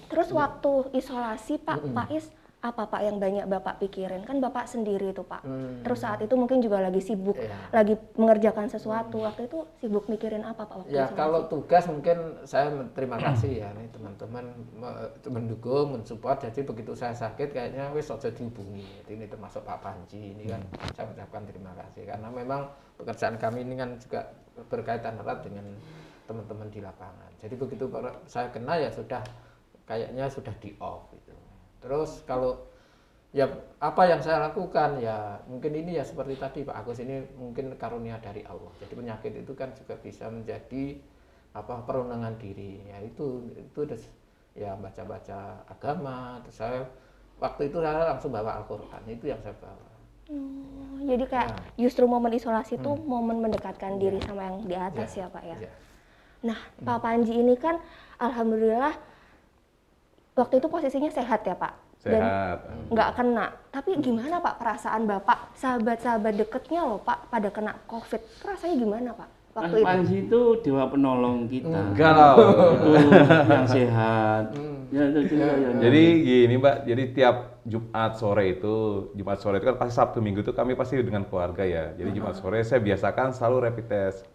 Terus 0.09 0.33
waktu 0.33 0.73
isolasi 0.91 1.61
Pak, 1.61 1.93
Pak 1.93 2.09
Is 2.09 2.25
apa 2.59 2.91
Pak 2.91 3.01
yang 3.07 3.23
banyak 3.23 3.47
Bapak 3.47 3.79
pikirin? 3.79 4.27
Kan 4.27 4.43
Bapak 4.43 4.67
sendiri 4.67 5.15
tuh 5.15 5.23
Pak. 5.23 5.47
Terus 5.79 5.99
saat 6.03 6.19
itu 6.19 6.35
mungkin 6.35 6.59
juga 6.59 6.83
lagi 6.83 6.99
sibuk, 6.99 7.39
Iya. 7.39 7.55
lagi 7.71 7.95
mengerjakan 8.19 8.67
sesuatu. 8.67 9.23
Waktu 9.23 9.47
itu 9.47 9.63
sibuk 9.79 10.11
mikirin 10.11 10.43
apa 10.43 10.67
Pak 10.67 10.83
waktu 10.83 10.91
Ya 10.91 11.07
isolasi? 11.07 11.15
kalau 11.15 11.41
tugas 11.47 11.87
mungkin 11.87 12.17
saya 12.43 12.67
terima 12.91 13.15
kasih 13.15 13.63
ya 13.63 13.71
nih 13.79 13.87
teman-teman 13.95 14.43
me- 14.75 15.11
mendukung, 15.31 15.95
mensupport. 15.95 16.51
Jadi 16.51 16.67
begitu 16.67 16.91
saya 16.99 17.15
sakit 17.15 17.55
kayaknya 17.55 17.95
wis 17.95 18.11
ojo 18.11 18.27
dihubungi. 18.27 18.83
Jadi 19.03 19.11
ini 19.15 19.25
termasuk 19.31 19.63
Pak 19.63 19.79
Panji 19.79 20.35
ini 20.35 20.51
kan 20.51 20.59
saya 20.91 21.07
ucapkan 21.15 21.47
terima 21.47 21.71
kasih 21.79 22.11
karena 22.11 22.27
memang 22.27 22.67
pekerjaan 22.99 23.39
kami 23.39 23.63
ini 23.63 23.79
kan 23.79 23.95
juga 23.95 24.27
berkaitan 24.67 25.15
erat 25.23 25.47
dengan 25.47 25.63
teman-teman 26.27 26.67
di 26.67 26.83
lapangan. 26.83 27.31
Jadi 27.39 27.55
begitu 27.55 27.87
saya 28.27 28.51
kena 28.51 28.75
ya 28.75 28.91
sudah 28.91 29.23
kayaknya 29.87 30.27
sudah 30.27 30.51
di 30.59 30.75
off 30.77 31.07
gitu. 31.09 31.28
Terus 31.79 32.23
kalau 32.27 32.67
ya 33.29 33.45
apa 33.77 34.09
yang 34.09 34.19
saya 34.25 34.49
lakukan 34.49 34.97
ya 34.97 35.37
mungkin 35.45 35.69
ini 35.77 36.01
ya 36.01 36.03
seperti 36.03 36.33
tadi 36.41 36.59
Pak 36.65 36.75
Agus 36.81 36.97
ini 36.99 37.21
mungkin 37.37 37.73
karunia 37.77 38.17
dari 38.19 38.41
Allah. 38.45 38.73
Jadi 38.81 38.93
penyakit 38.97 39.33
itu 39.37 39.53
kan 39.53 39.69
juga 39.77 39.95
bisa 40.01 40.27
menjadi 40.27 40.97
apa 41.53 41.81
perundangan 41.85 42.35
diri. 42.41 42.81
Ya 42.89 42.97
itu 43.01 43.49
itu 43.57 43.79
des- 43.85 44.11
ya 44.57 44.73
baca-baca 44.75 45.61
agama. 45.69 46.41
Terus 46.45 46.57
saya 46.57 46.81
waktu 47.39 47.69
itu 47.71 47.77
saya 47.79 48.11
langsung 48.11 48.33
bawa 48.33 48.59
Al-Qur'an. 48.61 49.01
Itu 49.07 49.29
yang 49.29 49.39
saya 49.45 49.55
bawa. 49.61 49.87
Oh, 50.29 51.01
jadi 51.09 51.25
kayak 51.25 51.49
Nah. 51.57 51.65
justru 51.73 52.05
momen 52.05 52.29
isolasi 52.37 52.77
itu 52.77 52.91
momen 53.01 53.41
mendekatkan 53.41 53.97
diri 53.97 54.21
sama 54.21 54.45
yang 54.45 54.61
di 54.61 54.75
atas 54.77 55.17
ya, 55.17 55.25
Pak 55.25 55.41
ya. 55.41 55.57
Ya. 55.57 55.71
Nah, 56.45 56.59
Pak 56.85 57.01
Panji 57.01 57.33
ini 57.33 57.57
kan 57.57 57.81
alhamdulillah 58.21 58.93
waktu 60.39 60.63
itu 60.63 60.67
posisinya 60.71 61.11
sehat 61.11 61.43
ya 61.43 61.55
Pak. 61.59 61.73
Dan 61.99 62.23
Sehat. 62.23 62.57
nggak 62.87 63.09
kena. 63.19 63.47
Tapi 63.75 63.99
gimana 63.99 64.39
Pak 64.39 64.55
perasaan 64.55 65.03
Bapak, 65.03 65.51
sahabat-sahabat 65.59 66.33
deketnya 66.39 66.87
loh 66.87 67.03
Pak 67.03 67.27
pada 67.27 67.51
kena 67.51 67.75
COVID. 67.91 68.47
Rasanya 68.47 68.75
gimana 68.79 69.09
Pak 69.11 69.29
waktu 69.59 69.75
Mas 69.75 69.83
itu? 69.83 69.87
Panji 69.91 70.17
itu 70.23 70.41
dewa 70.63 70.83
penolong 70.87 71.37
kita. 71.51 71.79
Enggak 71.91 72.13
lah. 72.15 72.33
Itu 72.39 72.89
yang 73.51 73.67
sehat. 73.67 74.43
Ya, 74.89 75.05
itu 75.05 75.19
juga 75.29 75.53
yang 75.53 75.77
Jadi 75.77 76.03
gini 76.25 76.55
Mbak, 76.57 76.75
jadi 76.87 77.03
tiap 77.13 77.35
Jumat 77.61 78.17
sore 78.17 78.57
itu, 78.57 78.75
Jumat 79.13 79.37
sore 79.37 79.61
itu 79.61 79.69
kan 79.69 79.77
pasti 79.77 79.93
Sabtu 79.93 80.17
Minggu 80.17 80.41
itu 80.41 80.49
kami 80.49 80.73
pasti 80.73 80.97
dengan 81.03 81.27
keluarga 81.29 81.61
ya. 81.61 81.93
Jadi 81.93 82.09
Jumat 82.15 82.39
sore 82.39 82.65
saya 82.65 82.81
biasakan 82.81 83.35
selalu 83.35 83.69
rapid 83.69 83.85
test. 83.85 84.25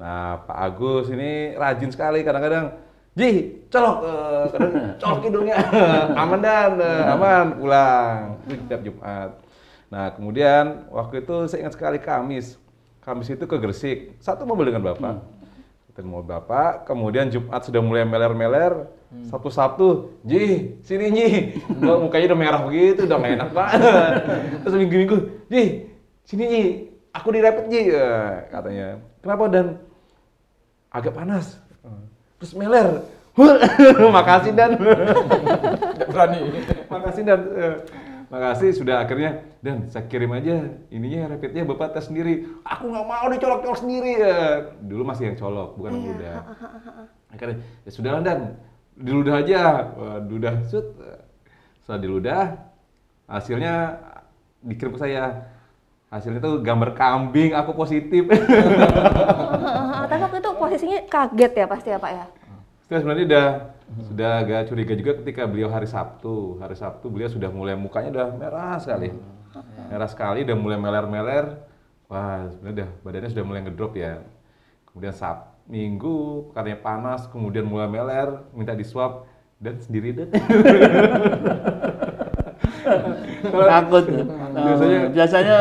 Nah 0.00 0.42
Pak 0.42 0.58
Agus 0.58 1.06
ini 1.14 1.54
rajin 1.54 1.94
sekali 1.94 2.26
kadang-kadang, 2.26 2.74
Ji, 3.12 3.60
colok, 3.68 3.96
kadang 4.56 4.72
colok 5.00 5.20
hidungnya, 5.28 5.56
aman 6.24 6.40
dan 6.40 6.80
eh, 6.80 7.12
aman, 7.12 7.46
pulang. 7.60 8.18
Itu 8.48 8.64
tiap 8.72 8.80
Jumat. 8.80 9.30
Nah 9.92 10.16
kemudian 10.16 10.88
waktu 10.88 11.20
itu 11.20 11.44
saya 11.44 11.68
ingat 11.68 11.76
sekali 11.76 12.00
Kamis, 12.00 12.56
Kamis 13.04 13.28
itu 13.28 13.44
ke 13.44 13.56
Gresik, 13.60 14.16
satu 14.16 14.48
mobil 14.48 14.72
dengan 14.72 14.88
Bapak. 14.88 15.20
Ketemu 15.92 16.08
mau 16.08 16.24
Bapak, 16.24 16.88
kemudian 16.88 17.28
Jumat 17.28 17.60
sudah 17.68 17.84
mulai 17.84 18.08
meler-meler, 18.08 18.88
Sabtu-Sabtu, 19.28 20.16
Ji, 20.24 20.80
sini 20.80 21.12
Ji. 21.12 21.28
Mukanya 21.84 22.32
udah 22.32 22.40
merah 22.40 22.60
begitu, 22.64 23.04
udah 23.04 23.20
gak 23.20 23.32
enak 23.36 23.50
banget. 23.52 24.12
Terus 24.64 24.74
minggu-minggu, 24.80 25.16
Ji, 25.52 25.62
sini 26.24 26.44
Ji, 26.48 26.62
aku 27.12 27.28
di 27.28 27.44
rapid 27.44 27.66
Ji, 27.68 27.92
Eh, 27.92 28.32
katanya. 28.48 29.04
Kenapa 29.20 29.44
Dan? 29.52 29.66
Agak 30.88 31.12
panas. 31.12 31.60
Terus 32.42 32.52
meler. 32.58 33.06
Makasih 34.10 34.52
Dan. 34.52 34.76
Nggak 34.76 36.08
berani. 36.10 36.40
Makasih 36.90 37.22
Dan. 37.22 37.40
Eh, 37.54 37.76
Makasih 38.32 38.72
sudah 38.72 39.04
akhirnya 39.04 39.44
dan 39.60 39.92
saya 39.92 40.08
kirim 40.08 40.32
aja 40.32 40.64
ininya 40.88 41.36
rapidnya 41.36 41.68
bapak 41.68 41.92
tes 41.92 42.08
sendiri. 42.08 42.48
Aku 42.64 42.88
nggak 42.88 43.04
mau 43.04 43.28
dicolok-colok 43.28 43.84
sendiri 43.84 44.24
ya. 44.24 44.72
Dulu 44.80 45.04
masih 45.04 45.28
yang 45.28 45.36
colok, 45.36 45.76
bukan 45.76 46.00
yang 46.00 46.16
ludah. 46.16 46.36
Akhirnya 47.28 47.60
ya 47.84 47.90
sudahlah 47.92 48.24
dan 48.24 48.56
diludah 48.96 49.36
aja. 49.36 49.92
Wah, 49.92 50.18
Dudah 50.24 50.64
sut. 50.64 50.96
Setelah 51.84 52.00
diludah 52.00 52.42
hasilnya 53.28 54.00
dikirim 54.64 54.96
ke 54.96 55.00
saya. 55.04 55.52
Hasilnya 56.08 56.40
tuh 56.40 56.64
gambar 56.64 56.96
kambing 56.96 57.52
aku 57.52 57.76
positif. 57.76 58.32
kaget 61.12 61.52
ya 61.52 61.66
pasti 61.68 61.88
ya 61.92 61.98
Pak 62.00 62.10
ya? 62.10 62.24
Saya 62.88 62.98
sebenarnya 63.04 63.24
udah 63.28 63.46
sudah 64.08 64.30
agak 64.40 64.60
curiga 64.72 64.94
juga 64.96 65.12
ketika 65.20 65.44
beliau 65.44 65.68
hari 65.68 65.84
Sabtu. 65.84 66.56
Hari 66.56 66.72
Sabtu 66.72 67.12
beliau 67.12 67.28
sudah 67.28 67.52
mulai 67.52 67.76
mukanya 67.76 68.08
udah 68.10 68.28
merah 68.32 68.80
sekali. 68.80 69.12
Merah 69.92 70.08
sekali 70.08 70.48
udah 70.48 70.56
mulai 70.56 70.80
meler-meler. 70.80 71.44
Wah, 72.08 72.48
sebenarnya 72.48 72.72
udah 72.72 72.88
badannya 73.04 73.28
sudah 73.28 73.44
mulai 73.44 73.60
ngedrop 73.62 73.92
ya. 73.92 74.24
Kemudian 74.88 75.12
Sab 75.12 75.52
Minggu 75.62 76.50
katanya 76.50 76.80
panas, 76.80 77.28
kemudian 77.30 77.62
mulai 77.62 77.86
meler, 77.86 78.42
minta 78.50 78.74
di 78.74 78.82
swab 78.82 79.24
dan 79.56 79.78
sendiri 79.78 80.10
dan 80.10 80.28
takut. 83.70 84.04
Biasanya- 84.10 84.52
biasanya 84.52 84.98
biasanya 85.14 85.58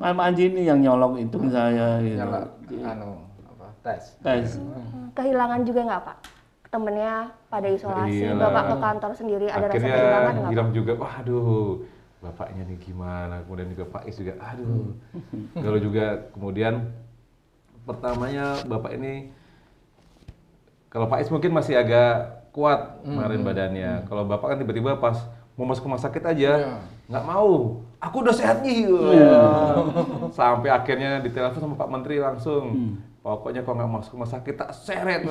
Mas 0.00 0.14
Panji 0.16 0.48
ini 0.48 0.64
yang 0.64 0.80
nyolok 0.80 1.20
itu 1.20 1.36
saya 1.52 2.00
gitu. 2.00 2.16
Nyala, 2.16 2.40
anu, 2.86 3.10
tes. 3.80 4.02
Tes. 4.20 4.48
Kehilangan 5.12 5.60
juga 5.64 5.80
nggak 5.84 6.02
Pak? 6.04 6.16
Temennya 6.70 7.14
pada 7.50 7.66
isolasi, 7.66 8.30
Iyalah. 8.30 8.46
Bapak 8.46 8.62
ke 8.62 8.76
kantor 8.78 9.10
sendiri 9.18 9.46
ada 9.50 9.66
rasa 9.66 9.74
akhirnya 9.74 9.94
kehilangan 9.96 10.32
nggak 10.38 10.52
hilang 10.54 10.70
juga. 10.70 10.92
Waduh, 10.94 11.66
bapaknya 12.20 12.62
nih 12.70 12.78
gimana? 12.78 13.34
Kemudian 13.42 13.68
juga 13.74 13.84
Pak 13.90 14.02
Is 14.06 14.16
juga, 14.16 14.34
aduh. 14.38 14.94
Lalu 15.58 15.78
juga 15.82 16.06
kemudian 16.30 16.74
pertamanya 17.82 18.62
bapak 18.62 18.92
ini 18.94 19.34
kalau 20.90 21.10
Pak 21.10 21.26
Is 21.26 21.30
mungkin 21.34 21.50
masih 21.50 21.74
agak 21.74 22.46
kuat 22.54 23.02
kemarin 23.02 23.42
badannya. 23.42 23.92
Kalau 24.06 24.22
bapak 24.26 24.54
kan 24.54 24.58
tiba-tiba 24.62 24.98
pas 24.98 25.26
mau 25.58 25.66
masuk 25.66 25.90
rumah 25.90 25.98
sakit 25.98 26.22
aja 26.22 26.52
Iya. 26.56 26.74
nggak 27.10 27.24
mau. 27.26 27.82
Aku 28.00 28.22
udah 28.22 28.32
sehat 28.32 28.62
nih. 28.62 28.86
Wah. 28.88 30.30
Sampai 30.32 30.70
akhirnya 30.70 31.18
ditelepon 31.20 31.58
sama 31.58 31.74
Pak 31.74 31.90
Menteri 31.90 32.22
langsung. 32.22 32.94
Pokoknya 33.20 33.60
kalau 33.60 33.76
nggak 33.76 33.92
masuk 34.00 34.16
rumah 34.16 34.30
sakit 34.32 34.54
tak 34.56 34.72
seret. 34.72 35.28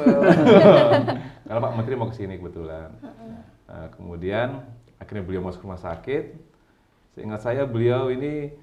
Karena 1.49 1.59
Pak 1.59 1.73
Menteri 1.73 1.93
mau 1.97 2.05
ke 2.05 2.21
sini 2.21 2.37
kebetulan. 2.37 2.93
Nah, 3.65 3.89
kemudian 3.97 4.61
akhirnya 5.01 5.25
beliau 5.25 5.41
masuk 5.41 5.65
rumah 5.65 5.81
sakit. 5.81 6.37
Seingat 7.17 7.41
saya 7.41 7.65
beliau 7.65 8.13
ini 8.13 8.53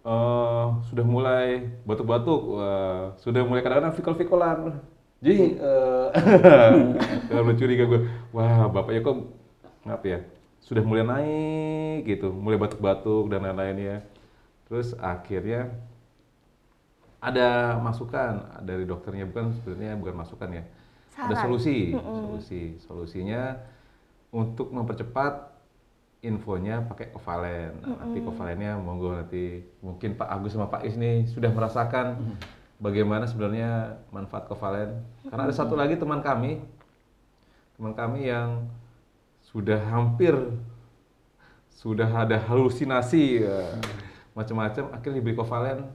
eh, 0.00 0.66
sudah 0.88 1.04
mulai 1.04 1.68
batuk-batuk, 1.84 2.40
Wah, 2.56 3.12
sudah 3.20 3.44
mulai 3.44 3.60
kadang-kadang 3.60 3.92
fikol-fikolan. 3.92 4.80
Kalau 7.28 7.42
mulai 7.44 7.58
curiga 7.60 7.84
gue, 7.88 8.00
wah 8.32 8.68
bapaknya 8.68 9.00
kok 9.04 9.16
ngapa 9.84 10.06
ya? 10.08 10.20
Sudah 10.64 10.82
mulai 10.84 11.04
naik 11.04 12.08
gitu, 12.08 12.32
mulai 12.32 12.56
batuk-batuk 12.56 13.28
dan 13.28 13.44
lain-lainnya. 13.44 14.04
Terus 14.68 14.96
akhirnya 14.98 15.72
ada 17.26 17.74
masukan 17.82 18.62
dari 18.62 18.86
dokternya 18.86 19.26
bukan 19.26 19.50
sebenarnya 19.58 19.98
bukan 19.98 20.14
masukan 20.14 20.48
ya. 20.54 20.64
Ada 21.16 21.34
Saran. 21.34 21.42
solusi, 21.42 21.78
solusi. 21.90 22.62
Solusinya 22.86 23.42
untuk 24.30 24.70
mempercepat 24.70 25.58
infonya 26.22 26.86
pakai 26.86 27.10
kovalen. 27.10 27.82
Nah, 27.82 27.98
nanti 27.98 28.18
kovalennya 28.22 28.78
monggo 28.78 29.18
nanti 29.18 29.66
mungkin 29.82 30.14
Pak 30.14 30.28
Agus 30.28 30.54
sama 30.54 30.70
Pak 30.70 30.86
Is 30.86 30.94
nih 30.94 31.26
sudah 31.26 31.50
merasakan 31.50 32.38
bagaimana 32.78 33.26
sebenarnya 33.26 33.98
manfaat 34.14 34.46
kovalen. 34.46 35.02
Karena 35.26 35.50
ada 35.50 35.54
satu 35.54 35.74
lagi 35.74 35.98
teman 35.98 36.22
kami, 36.22 36.62
teman 37.74 37.92
kami 37.96 38.30
yang 38.30 38.70
sudah 39.50 39.82
hampir 39.82 40.34
sudah 41.74 42.08
ada 42.08 42.40
halusinasi 42.40 43.44
ya, 43.44 43.76
macam-macam 44.32 44.96
akhirnya 44.96 45.16
diberi 45.20 45.36
kovalen 45.36 45.86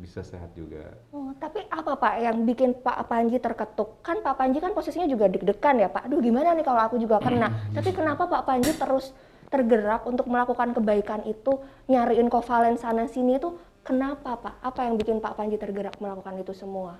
bisa 0.00 0.20
sehat 0.24 0.52
juga. 0.56 0.96
Oh, 1.12 1.32
tapi 1.40 1.64
apa 1.68 1.96
Pak 1.96 2.14
yang 2.20 2.44
bikin 2.44 2.76
Pak 2.80 3.08
Panji 3.08 3.40
terketuk? 3.40 4.00
Kan 4.04 4.20
Pak 4.20 4.36
Panji 4.36 4.60
kan 4.60 4.72
posisinya 4.76 5.08
juga 5.08 5.28
deg-degan 5.28 5.80
ya 5.80 5.88
Pak. 5.88 6.08
Aduh 6.08 6.20
gimana 6.20 6.52
nih 6.56 6.64
kalau 6.64 6.80
aku 6.84 6.96
juga 7.00 7.20
kena? 7.20 7.48
tapi 7.76 7.92
kenapa 7.92 8.28
Pak 8.28 8.44
Panji 8.48 8.72
terus 8.76 9.12
tergerak 9.50 10.06
untuk 10.06 10.30
melakukan 10.30 10.72
kebaikan 10.76 11.26
itu, 11.26 11.58
nyariin 11.90 12.30
kovalen 12.30 12.78
sana 12.78 13.10
sini 13.10 13.36
itu 13.40 13.56
kenapa 13.82 14.36
Pak? 14.38 14.54
Apa 14.62 14.86
yang 14.88 14.94
bikin 15.00 15.18
Pak 15.18 15.36
Panji 15.36 15.56
tergerak 15.56 15.96
melakukan 15.98 16.38
itu 16.38 16.52
semua? 16.54 16.96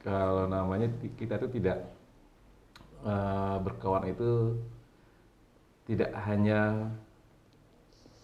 kalau 0.00 0.48
namanya 0.48 0.88
kita 1.20 1.36
itu 1.36 1.60
tidak 1.60 1.84
eh, 3.04 3.56
berkawan 3.60 4.08
itu 4.08 4.56
tidak 5.84 6.10
hanya 6.24 6.88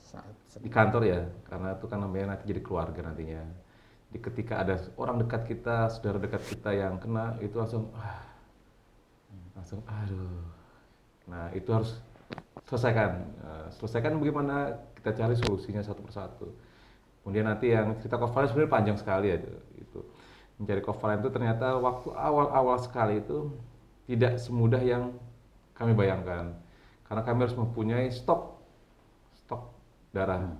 Saat- 0.01 0.63
di 0.63 0.71
kantor 0.73 1.03
ya 1.05 1.21
karena 1.53 1.77
itu 1.77 1.85
kan 1.85 2.01
namanya 2.01 2.33
nanti 2.37 2.49
jadi 2.49 2.61
keluarga 2.65 3.01
nantinya 3.05 3.45
jadi 4.17 4.33
ketika 4.33 4.65
ada 4.65 4.81
orang 4.97 5.21
dekat 5.21 5.45
kita 5.45 5.93
saudara 5.93 6.17
dekat 6.17 6.41
kita 6.49 6.73
yang 6.73 6.97
kena 6.97 7.37
itu 7.45 7.53
langsung 7.53 7.93
ah, 7.93 8.25
langsung 9.53 9.85
aduh. 9.85 10.41
Nah 11.29 11.53
itu 11.53 11.69
harus 11.69 12.01
selesaikan. 12.65 13.29
Eh, 13.29 13.67
selesaikan 13.77 14.17
bagaimana? 14.17 14.73
Kita 14.97 15.13
cari 15.13 15.37
solusinya 15.37 15.85
satu 15.85 16.01
persatu. 16.01 16.49
Kemudian 17.21 17.45
nanti 17.45 17.77
yang 17.77 18.01
cerita 18.01 18.17
kovalen 18.17 18.49
sebenarnya 18.49 18.73
panjang 18.73 18.97
sekali 18.97 19.27
ya 19.29 19.39
itu 19.77 20.01
mencari 20.57 20.81
kovalen 20.81 21.21
itu 21.21 21.29
ternyata 21.29 21.77
waktu 21.77 22.09
awal-awal 22.17 22.81
sekali 22.81 23.21
itu 23.21 23.53
tidak 24.09 24.41
semudah 24.41 24.81
yang 24.81 25.13
kami 25.77 25.93
bayangkan. 25.93 26.57
Karena 27.05 27.21
kami 27.21 27.45
harus 27.45 27.59
mempunyai 27.61 28.09
stok 28.09 28.65
stok 29.45 29.77
darah 30.17 30.57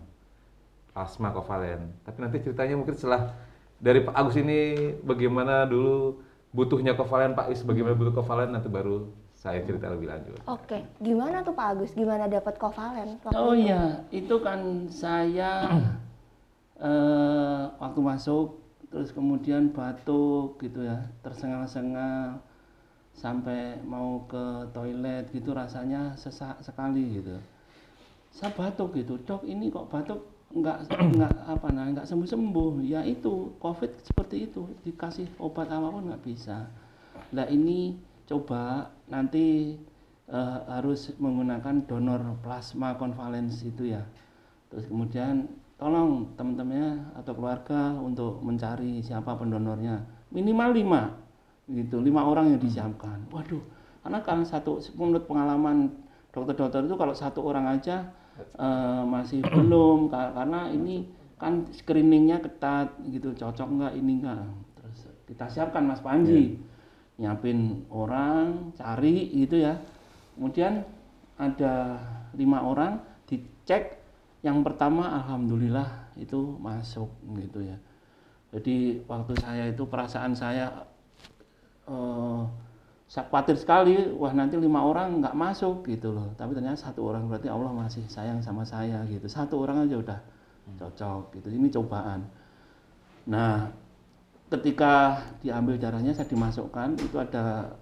plasma 0.93 1.33
kovalen. 1.33 1.89
Tapi 2.05 2.21
nanti 2.21 2.37
ceritanya 2.45 2.77
mungkin 2.77 2.93
setelah 2.93 3.46
dari 3.77 4.01
Pak 4.05 4.15
Agus 4.17 4.37
ini 4.41 4.93
bagaimana 5.05 5.69
dulu 5.69 6.21
butuhnya 6.57 6.97
kovalen, 6.97 7.37
Pak 7.37 7.53
Is 7.53 7.61
bagaimana 7.61 7.93
butuh 7.93 8.15
kovalen 8.17 8.53
nanti 8.57 8.73
baru 8.73 9.13
saya 9.37 9.61
cerita 9.63 9.93
lebih 9.93 10.09
lanjut. 10.09 10.41
Oke, 10.49 10.81
gimana 11.05 11.45
tuh 11.45 11.53
Pak 11.53 11.67
Agus? 11.77 11.93
Gimana 11.93 12.25
dapat 12.27 12.57
kovalen? 12.57 13.21
waktu 13.21 13.37
Oh 13.37 13.53
itu? 13.53 13.69
iya, 13.69 14.01
itu 14.09 14.37
kan 14.41 14.89
saya 14.89 15.69
eh, 16.81 17.63
waktu 17.77 18.01
masuk 18.01 18.65
terus 18.89 19.13
kemudian 19.13 19.75
batuk 19.77 20.57
gitu 20.65 20.87
ya, 20.89 21.05
tersengal-sengal 21.21 22.41
sampai 23.17 23.81
mau 23.85 24.25
ke 24.29 24.69
toilet 24.73 25.29
gitu 25.33 25.53
rasanya 25.53 26.17
sesak 26.17 26.61
sekali 26.65 27.21
gitu. 27.21 27.37
Saya 28.33 28.53
batuk 28.53 28.97
gitu, 28.97 29.17
dok 29.21 29.45
ini 29.45 29.69
kok 29.73 29.89
batuk 29.89 30.36
nggak 30.57 30.79
nggak 30.89 31.33
apa 31.53 31.69
nah 31.71 31.85
nggak 31.93 32.09
sembuh 32.09 32.29
sembuh 32.29 32.73
ya 32.83 33.05
itu 33.05 33.57
covid 33.61 34.01
seperti 34.03 34.49
itu. 34.51 34.65
Dikasih 34.83 35.37
obat 35.41 35.69
apa 35.69 35.93
pun 35.93 36.09
nggak 36.09 36.25
bisa. 36.25 36.67
Nah 37.37 37.47
ini 37.53 37.97
coba 38.27 38.91
nanti 39.07 39.77
uh, 40.33 40.67
harus 40.81 41.13
menggunakan 41.21 41.85
donor 41.85 42.41
plasma 42.41 42.97
konvalens 42.97 43.61
itu 43.63 43.93
ya. 43.93 44.03
Terus 44.73 44.89
kemudian 44.89 45.47
tolong 45.77 46.33
teman-temannya 46.41 47.21
atau 47.21 47.33
keluarga 47.37 47.93
untuk 48.01 48.41
mencari 48.41 49.05
siapa 49.05 49.37
pendonornya. 49.37 50.03
Minimal 50.33 50.71
lima 50.73 51.03
gitu. 51.69 52.01
Lima 52.01 52.25
orang 52.25 52.57
yang 52.57 52.61
disiapkan. 52.61 53.29
Waduh 53.31 53.77
karena 54.07 54.23
kan 54.23 54.47
satu 54.47 54.79
menurut 54.95 55.27
pengalaman 55.27 55.91
dokter-dokter 56.31 56.87
itu 56.87 56.95
kalau 56.95 57.11
satu 57.11 57.43
orang 57.43 57.67
aja 57.75 58.07
uh, 58.59 59.03
masih 59.07 59.43
belum 59.45 60.09
karena 60.11 60.71
ini 60.73 61.09
kan 61.37 61.69
screeningnya 61.73 62.41
ketat 62.41 62.97
gitu 63.09 63.37
cocok 63.37 63.69
nggak 63.69 63.95
ini 63.97 64.13
nggak? 64.25 64.45
Terus 64.81 64.99
kita 65.29 65.47
siapkan 65.53 65.85
Mas 65.85 66.01
Panji. 66.01 66.57
Yeah. 66.57 66.75
nyiapin 67.17 67.89
orang 67.89 68.77
cari 68.77 69.33
gitu 69.33 69.57
ya. 69.65 69.81
Kemudian 70.37 70.85
ada 71.41 71.97
lima 72.37 72.61
orang 72.61 73.01
dicek. 73.25 74.05
Yang 74.45 74.59
pertama 74.63 75.17
alhamdulillah 75.25 76.13
itu 76.21 76.61
masuk 76.61 77.09
gitu 77.41 77.65
ya. 77.65 77.77
Jadi 78.53 79.01
waktu 79.09 79.33
saya 79.41 79.65
itu 79.69 79.89
perasaan 79.89 80.37
saya 80.37 80.87
uh, 81.89 82.47
saya 83.07 83.31
khawatir 83.31 83.55
sekali 83.55 83.95
wah 84.19 84.35
nanti 84.35 84.59
lima 84.59 84.83
orang 84.83 85.23
nggak 85.23 85.39
masuk 85.39 85.87
gitu 85.87 86.11
loh. 86.11 86.35
Tapi 86.35 86.59
ternyata 86.59 86.91
satu 86.91 87.07
orang 87.07 87.31
berarti 87.31 87.47
Allah 87.47 87.71
masih 87.71 88.03
sayang 88.11 88.43
sama 88.43 88.67
saya 88.67 89.07
gitu. 89.07 89.31
Satu 89.31 89.63
orang 89.63 89.87
aja 89.87 89.97
udah 90.03 90.19
cocok 90.75 91.39
gitu. 91.39 91.49
Ini 91.55 91.71
cobaan. 91.71 92.27
Nah 93.31 93.71
ketika 94.51 95.23
diambil 95.39 95.79
darahnya 95.79 96.15
saya 96.15 96.27
dimasukkan 96.27 96.99
itu 96.99 97.17
ada 97.19 97.75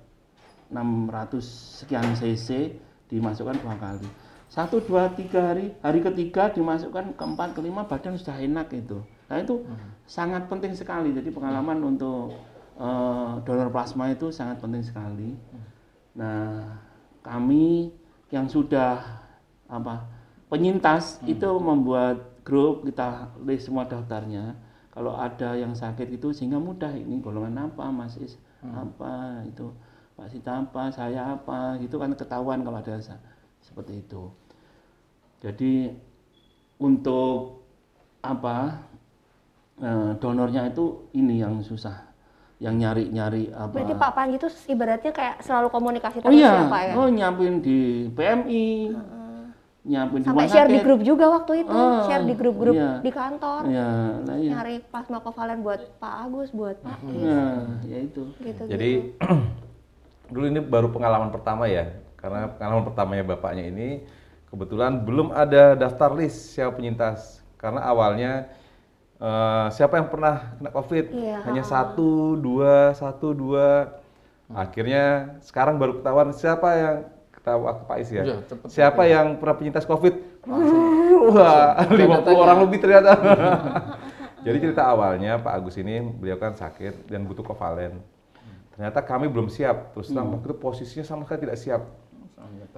600 0.68 1.40
sekian 1.84 2.04
cc 2.16 2.76
dimasukkan 3.08 3.56
dua 3.64 3.76
kali. 3.80 4.08
Satu 4.52 4.84
dua 4.84 5.08
tiga 5.16 5.56
hari 5.56 5.72
hari 5.80 6.04
ketiga 6.04 6.52
dimasukkan 6.52 7.16
keempat 7.16 7.56
kelima 7.56 7.88
badan 7.88 8.20
sudah 8.20 8.38
enak 8.38 8.70
itu 8.76 9.00
nah 9.24 9.40
itu 9.40 9.56
hmm. 9.56 10.04
sangat 10.04 10.52
penting 10.52 10.76
sekali. 10.76 11.16
Jadi 11.16 11.32
pengalaman 11.32 11.80
untuk 11.80 12.36
uh, 12.78 13.42
donor 13.42 13.70
plasma 13.70 14.10
itu 14.10 14.30
sangat 14.30 14.58
penting 14.62 14.82
sekali. 14.82 15.34
Nah, 16.14 16.78
kami 17.22 17.90
yang 18.30 18.46
sudah 18.50 19.02
apa 19.70 20.06
penyintas 20.50 21.18
hmm. 21.22 21.34
itu 21.34 21.50
membuat 21.58 22.42
grup 22.46 22.84
kita 22.86 23.32
list 23.42 23.70
semua 23.70 23.86
daftarnya. 23.86 24.54
Kalau 24.94 25.18
ada 25.18 25.58
yang 25.58 25.74
sakit 25.74 26.06
itu 26.14 26.30
sehingga 26.30 26.62
mudah 26.62 26.94
ini 26.94 27.18
golongan 27.18 27.66
apa, 27.66 27.90
Mas 27.90 28.14
Is 28.22 28.38
hmm. 28.62 28.70
apa 28.70 29.42
itu, 29.42 29.74
Pak 30.14 30.30
Sita 30.30 30.62
apa, 30.62 30.86
saya 30.94 31.34
apa, 31.34 31.74
gitu 31.82 31.98
kan 31.98 32.14
ketahuan 32.14 32.62
kalau 32.62 32.78
ada 32.78 32.94
seperti 33.58 34.06
itu. 34.06 34.30
Jadi 35.42 35.90
untuk 36.78 37.66
apa 38.22 38.86
eh, 39.82 40.10
donornya 40.16 40.70
itu 40.72 41.10
ini 41.12 41.42
yang 41.42 41.60
susah 41.60 42.13
yang 42.62 42.74
nyari-nyari 42.78 43.50
apa. 43.50 43.74
Berarti 43.74 43.94
Pak 43.98 44.10
Panji 44.14 44.36
itu 44.38 44.48
ibaratnya 44.70 45.10
kayak 45.10 45.42
selalu 45.42 45.68
komunikasi 45.74 46.22
terus 46.22 46.30
oh, 46.30 46.38
iya. 46.38 46.52
ya 46.62 46.70
Pak 46.70 46.82
ya? 46.86 46.92
Oh 46.94 47.08
nyiapin 47.10 47.54
di 47.58 48.06
PMI, 48.14 48.66
uh, 48.94 49.42
nyiapin 49.82 50.20
Sampai 50.22 50.46
share 50.46 50.70
di 50.70 50.78
grup 50.78 51.00
juga 51.02 51.26
waktu 51.34 51.66
itu, 51.66 51.74
oh, 51.74 52.06
share 52.06 52.22
di 52.22 52.34
grup-grup 52.38 52.74
iya. 52.78 53.02
di 53.02 53.10
kantor. 53.10 53.62
Iya, 53.66 53.90
nah, 54.22 54.36
iya. 54.38 54.52
Nyari 54.54 54.74
plasma 54.86 55.18
kovalen 55.18 55.66
buat 55.66 55.80
Pak 55.98 56.14
Agus, 56.30 56.48
buat 56.54 56.78
Pak 56.78 56.98
Iya, 57.10 57.44
ya 57.90 57.98
itu. 58.06 58.22
Gitu, 58.38 58.62
Jadi 58.70 58.90
gitu. 59.12 59.34
dulu 60.32 60.44
ini 60.48 60.60
baru 60.62 60.88
pengalaman 60.94 61.34
pertama 61.34 61.66
ya, 61.66 61.90
karena 62.16 62.48
pengalaman 62.54 62.84
pertamanya 62.86 63.24
bapaknya 63.34 63.64
ini 63.68 63.88
kebetulan 64.48 65.02
belum 65.02 65.34
ada 65.34 65.74
daftar 65.74 66.14
list 66.14 66.54
siapa 66.54 66.78
penyintas, 66.78 67.42
karena 67.58 67.82
awalnya 67.82 68.46
uh, 69.20 69.66
siapa 69.70 70.00
yang 70.00 70.08
pernah 70.08 70.56
kena 70.58 70.70
COVID? 70.70 71.04
Iya. 71.10 71.38
Hanya 71.46 71.64
satu, 71.66 72.38
dua, 72.38 72.94
satu, 72.96 73.34
dua. 73.34 74.00
Akhirnya 74.52 75.36
sekarang 75.40 75.80
baru 75.80 75.98
ketahuan 75.98 76.30
siapa 76.36 76.68
yang 76.76 76.96
ketawa 77.32 77.84
Pak 77.84 77.96
Is 78.00 78.10
ya. 78.12 78.22
ya 78.24 78.36
siapa 78.68 79.04
ya. 79.04 79.20
yang 79.20 79.36
pernah 79.40 79.56
penyintas 79.56 79.84
COVID? 79.84 80.14
Wah, 81.32 81.80
lima 81.92 82.20
puluh 82.20 82.38
orang 82.40 82.58
lebih 82.68 82.78
ternyata. 82.80 83.16
Jadi 84.44 84.60
cerita 84.60 84.84
awalnya 84.84 85.40
Pak 85.40 85.52
Agus 85.56 85.80
ini 85.80 86.04
beliau 86.04 86.36
kan 86.36 86.52
sakit 86.52 87.08
dan 87.08 87.24
butuh 87.24 87.40
kovalen. 87.40 87.96
Ternyata 88.76 89.00
kami 89.00 89.32
belum 89.32 89.48
siap. 89.48 89.96
Terus 89.96 90.12
hmm. 90.12 90.20
waktu 90.20 90.46
itu 90.52 90.56
posisinya 90.60 91.04
sama 91.08 91.24
sekali 91.24 91.48
tidak 91.48 91.58
siap 91.60 91.82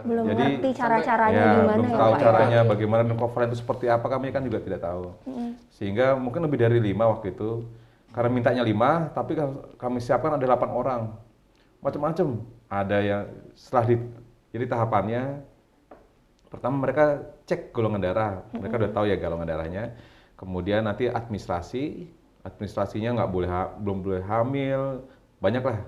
belum 0.07 0.25
Jadi, 0.29 0.42
ngerti 0.61 0.69
cara-caranya 0.77 1.40
ya, 1.40 1.55
gimana 1.57 1.77
belum 1.81 1.88
ya 1.88 1.97
tahu 1.97 2.12
Pak 2.12 2.19
ya? 2.19 2.25
caranya 2.29 2.61
ya? 2.61 2.69
bagaimana 2.69 3.03
dan 3.09 3.16
cover 3.16 3.40
itu 3.49 3.57
seperti 3.59 3.87
apa 3.88 4.07
kami 4.07 4.27
kan 4.31 4.42
juga 4.45 4.59
tidak 4.61 4.81
tahu 4.85 5.05
mm. 5.25 5.51
sehingga 5.73 6.07
mungkin 6.14 6.45
lebih 6.45 6.59
dari 6.61 6.79
lima 6.79 7.09
waktu 7.09 7.33
itu 7.33 7.64
karena 8.12 8.31
mintanya 8.33 8.62
lima 8.62 9.09
tapi 9.16 9.37
kami 9.81 9.99
siapkan 9.99 10.37
ada 10.37 10.45
delapan 10.45 10.71
orang 10.73 11.03
macam-macam 11.81 12.45
ada 12.69 12.99
yang 13.01 13.23
setelah 13.57 13.85
di 13.92 13.97
jadi 14.53 14.64
tahapannya 14.69 15.23
pertama 16.49 16.77
mereka 16.81 17.05
cek 17.49 17.73
golongan 17.73 18.01
darah 18.01 18.45
mereka 18.55 18.75
mm 18.77 18.81
udah 18.85 18.92
tahu 18.92 19.05
ya 19.09 19.16
golongan 19.19 19.49
darahnya 19.49 19.85
kemudian 20.37 20.85
nanti 20.85 21.09
administrasi 21.09 22.07
administrasinya 22.45 23.21
nggak 23.21 23.31
boleh 23.33 23.49
belum 23.83 23.99
boleh 24.05 24.23
hamil 24.23 25.03
banyaklah 25.40 25.83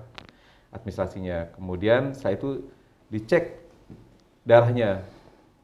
administrasinya 0.73 1.53
kemudian 1.55 2.13
setelah 2.13 2.35
itu 2.35 2.49
dicek 3.09 3.59
darahnya. 4.45 5.03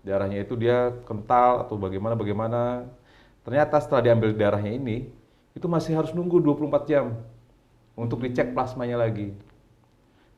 Darahnya 0.06 0.46
itu 0.46 0.54
dia 0.54 0.94
kental 1.10 1.66
atau 1.66 1.78
bagaimana 1.78 2.14
bagaimana. 2.14 2.86
Ternyata 3.42 3.82
setelah 3.82 4.02
diambil 4.06 4.34
darahnya 4.34 4.74
ini, 4.74 5.10
itu 5.58 5.66
masih 5.66 5.98
harus 5.98 6.14
nunggu 6.14 6.42
24 6.42 6.90
jam 6.90 7.14
untuk 7.98 8.22
dicek 8.22 8.54
plasmanya 8.54 9.02
lagi. 9.02 9.34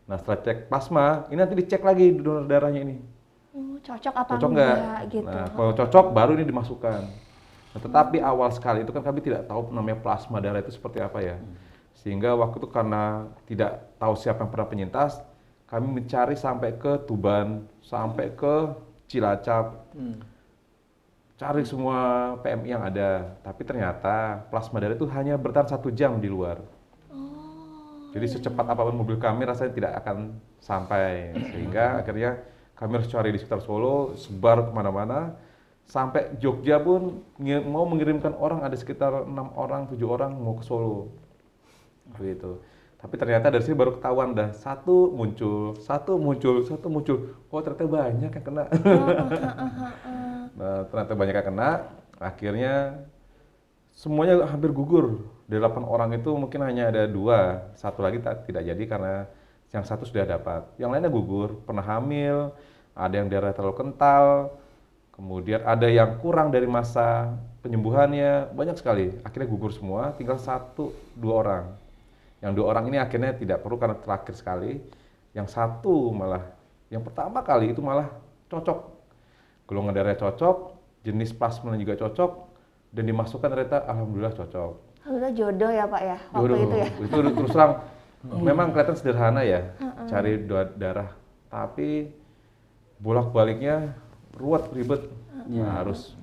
Nah 0.08 0.16
setelah 0.16 0.40
cek 0.40 0.72
plasma, 0.72 1.28
ini 1.28 1.40
nanti 1.40 1.56
dicek 1.60 1.84
lagi 1.84 2.16
donor 2.16 2.48
darahnya 2.48 2.82
ini. 2.88 2.96
Oh, 3.52 3.76
cocok 3.84 4.14
apa 4.16 4.32
cocok 4.40 4.50
enggak? 4.56 4.78
Gitu. 5.12 5.28
Nah 5.28 5.46
kalau 5.52 5.72
cocok 5.76 6.06
baru 6.16 6.32
ini 6.40 6.48
dimasukkan. 6.48 7.02
Nah, 7.76 7.80
tetapi 7.84 8.24
hmm. 8.24 8.30
awal 8.32 8.50
sekali 8.56 8.88
itu 8.88 8.92
kan 8.96 9.04
kami 9.04 9.20
tidak 9.20 9.46
tahu 9.52 9.68
namanya 9.76 10.00
plasma 10.00 10.40
darah 10.40 10.64
itu 10.64 10.72
seperti 10.72 11.04
apa 11.04 11.20
ya. 11.20 11.36
Sehingga 12.00 12.40
waktu 12.40 12.64
itu 12.64 12.70
karena 12.72 13.28
tidak 13.50 13.84
tahu 14.00 14.16
siapa 14.16 14.48
yang 14.48 14.52
pernah 14.54 14.68
penyintas, 14.72 15.20
kami 15.68 15.88
mencari 16.00 16.36
sampai 16.40 16.80
ke 16.80 17.04
Tuban, 17.04 17.68
sampai 17.84 18.32
ke 18.32 18.72
Cilacap. 19.12 19.92
Hmm. 19.92 20.20
Cari 21.38 21.62
semua 21.68 22.34
PMI 22.42 22.70
yang 22.74 22.82
ada, 22.82 23.38
tapi 23.46 23.62
ternyata 23.62 24.42
plasma 24.50 24.82
darah 24.82 24.98
itu 24.98 25.06
hanya 25.14 25.38
bertahan 25.38 25.70
satu 25.70 25.94
jam 25.94 26.18
di 26.18 26.26
luar. 26.26 26.58
Oh, 27.14 28.10
Jadi 28.10 28.26
secepat 28.26 28.66
apa 28.66 28.82
pun 28.82 28.98
mobil 28.98 29.22
kami 29.22 29.46
rasanya 29.46 29.70
tidak 29.78 29.92
akan 30.02 30.34
sampai, 30.58 31.38
sehingga 31.54 32.02
akhirnya 32.02 32.42
kami 32.74 32.98
harus 32.98 33.06
cari 33.14 33.30
di 33.30 33.38
sekitar 33.38 33.62
Solo, 33.62 34.18
sebar 34.18 34.66
ke 34.66 34.72
mana-mana, 34.74 35.38
sampai 35.86 36.42
Jogja 36.42 36.82
pun 36.82 37.22
mau 37.70 37.86
mengirimkan 37.86 38.34
orang 38.34 38.66
ada 38.66 38.74
sekitar 38.74 39.30
enam 39.30 39.54
orang, 39.54 39.86
tujuh 39.94 40.10
orang 40.10 40.34
mau 40.42 40.58
ke 40.58 40.66
Solo, 40.66 41.14
begitu. 42.18 42.58
Tapi 42.98 43.14
ternyata 43.14 43.54
dari 43.54 43.62
sini 43.62 43.78
baru 43.78 44.02
ketahuan 44.02 44.34
dah 44.34 44.50
satu 44.58 45.14
muncul, 45.14 45.78
satu 45.86 46.18
muncul, 46.18 46.66
satu 46.66 46.90
muncul. 46.90 47.38
Oh 47.54 47.62
ternyata 47.62 47.86
banyak 47.86 48.32
yang 48.34 48.46
kena. 48.46 48.66
nah 50.58 50.82
ternyata 50.90 51.14
banyak 51.14 51.36
yang 51.38 51.48
kena. 51.54 51.70
Akhirnya 52.18 52.74
semuanya 53.94 54.50
hampir 54.50 54.74
gugur. 54.74 55.30
Dari 55.46 55.62
8 55.62 55.86
orang 55.86 56.12
itu 56.18 56.34
mungkin 56.36 56.60
hanya 56.66 56.92
ada 56.92 57.08
dua, 57.08 57.72
satu 57.80 58.04
lagi 58.04 58.20
tak, 58.20 58.44
tidak 58.50 58.68
jadi 58.68 58.84
karena 58.84 59.30
yang 59.72 59.86
satu 59.86 60.04
sudah 60.04 60.28
dapat. 60.28 60.68
Yang 60.76 60.90
lainnya 60.92 61.12
gugur, 61.14 61.56
pernah 61.64 61.86
hamil, 61.86 62.52
ada 62.92 63.16
yang 63.16 63.32
darah 63.32 63.56
terlalu 63.56 63.80
kental, 63.80 64.58
kemudian 65.16 65.64
ada 65.64 65.88
yang 65.88 66.20
kurang 66.20 66.52
dari 66.52 66.68
masa 66.68 67.32
penyembuhannya, 67.64 68.52
banyak 68.52 68.76
sekali. 68.76 69.16
Akhirnya 69.24 69.48
gugur 69.48 69.72
semua, 69.72 70.12
tinggal 70.20 70.36
satu, 70.36 70.92
dua 71.16 71.34
orang 71.40 71.87
yang 72.42 72.54
dua 72.54 72.76
orang 72.76 72.90
ini 72.94 72.98
akhirnya 73.02 73.34
tidak 73.34 73.66
perlu 73.66 73.82
karena 73.82 73.98
terakhir 73.98 74.34
sekali. 74.38 74.80
Yang 75.34 75.54
satu 75.54 76.14
malah, 76.14 76.50
yang 76.90 77.06
pertama 77.06 77.42
kali 77.46 77.74
itu 77.74 77.82
malah 77.82 78.10
cocok. 78.50 78.80
Golongan 79.70 79.94
darah 79.94 80.18
cocok, 80.18 80.74
jenis 81.06 81.36
plasma 81.36 81.76
juga 81.78 82.00
cocok, 82.00 82.32
dan 82.96 83.04
dimasukkan 83.06 83.50
ternyata 83.52 83.86
alhamdulillah 83.86 84.34
cocok. 84.34 84.72
Alhamdulillah 85.04 85.34
jodoh 85.36 85.72
ya 85.72 85.86
Pak 85.86 86.02
ya, 86.02 86.18
waktu 86.32 86.42
jodoh. 86.42 86.58
itu 86.58 86.76
ya. 86.76 86.88
Itu 87.04 87.18
terus 87.38 87.52
terang, 87.54 87.74
memang 88.24 88.68
kelihatan 88.74 88.96
sederhana 88.98 89.42
ya, 89.46 89.62
cari 90.10 90.42
darah. 90.80 91.14
Tapi 91.48 92.12
bolak-baliknya 92.98 93.94
ruwet, 94.36 94.68
ribet. 94.74 95.06
Nah, 95.48 95.80
harus 95.80 96.18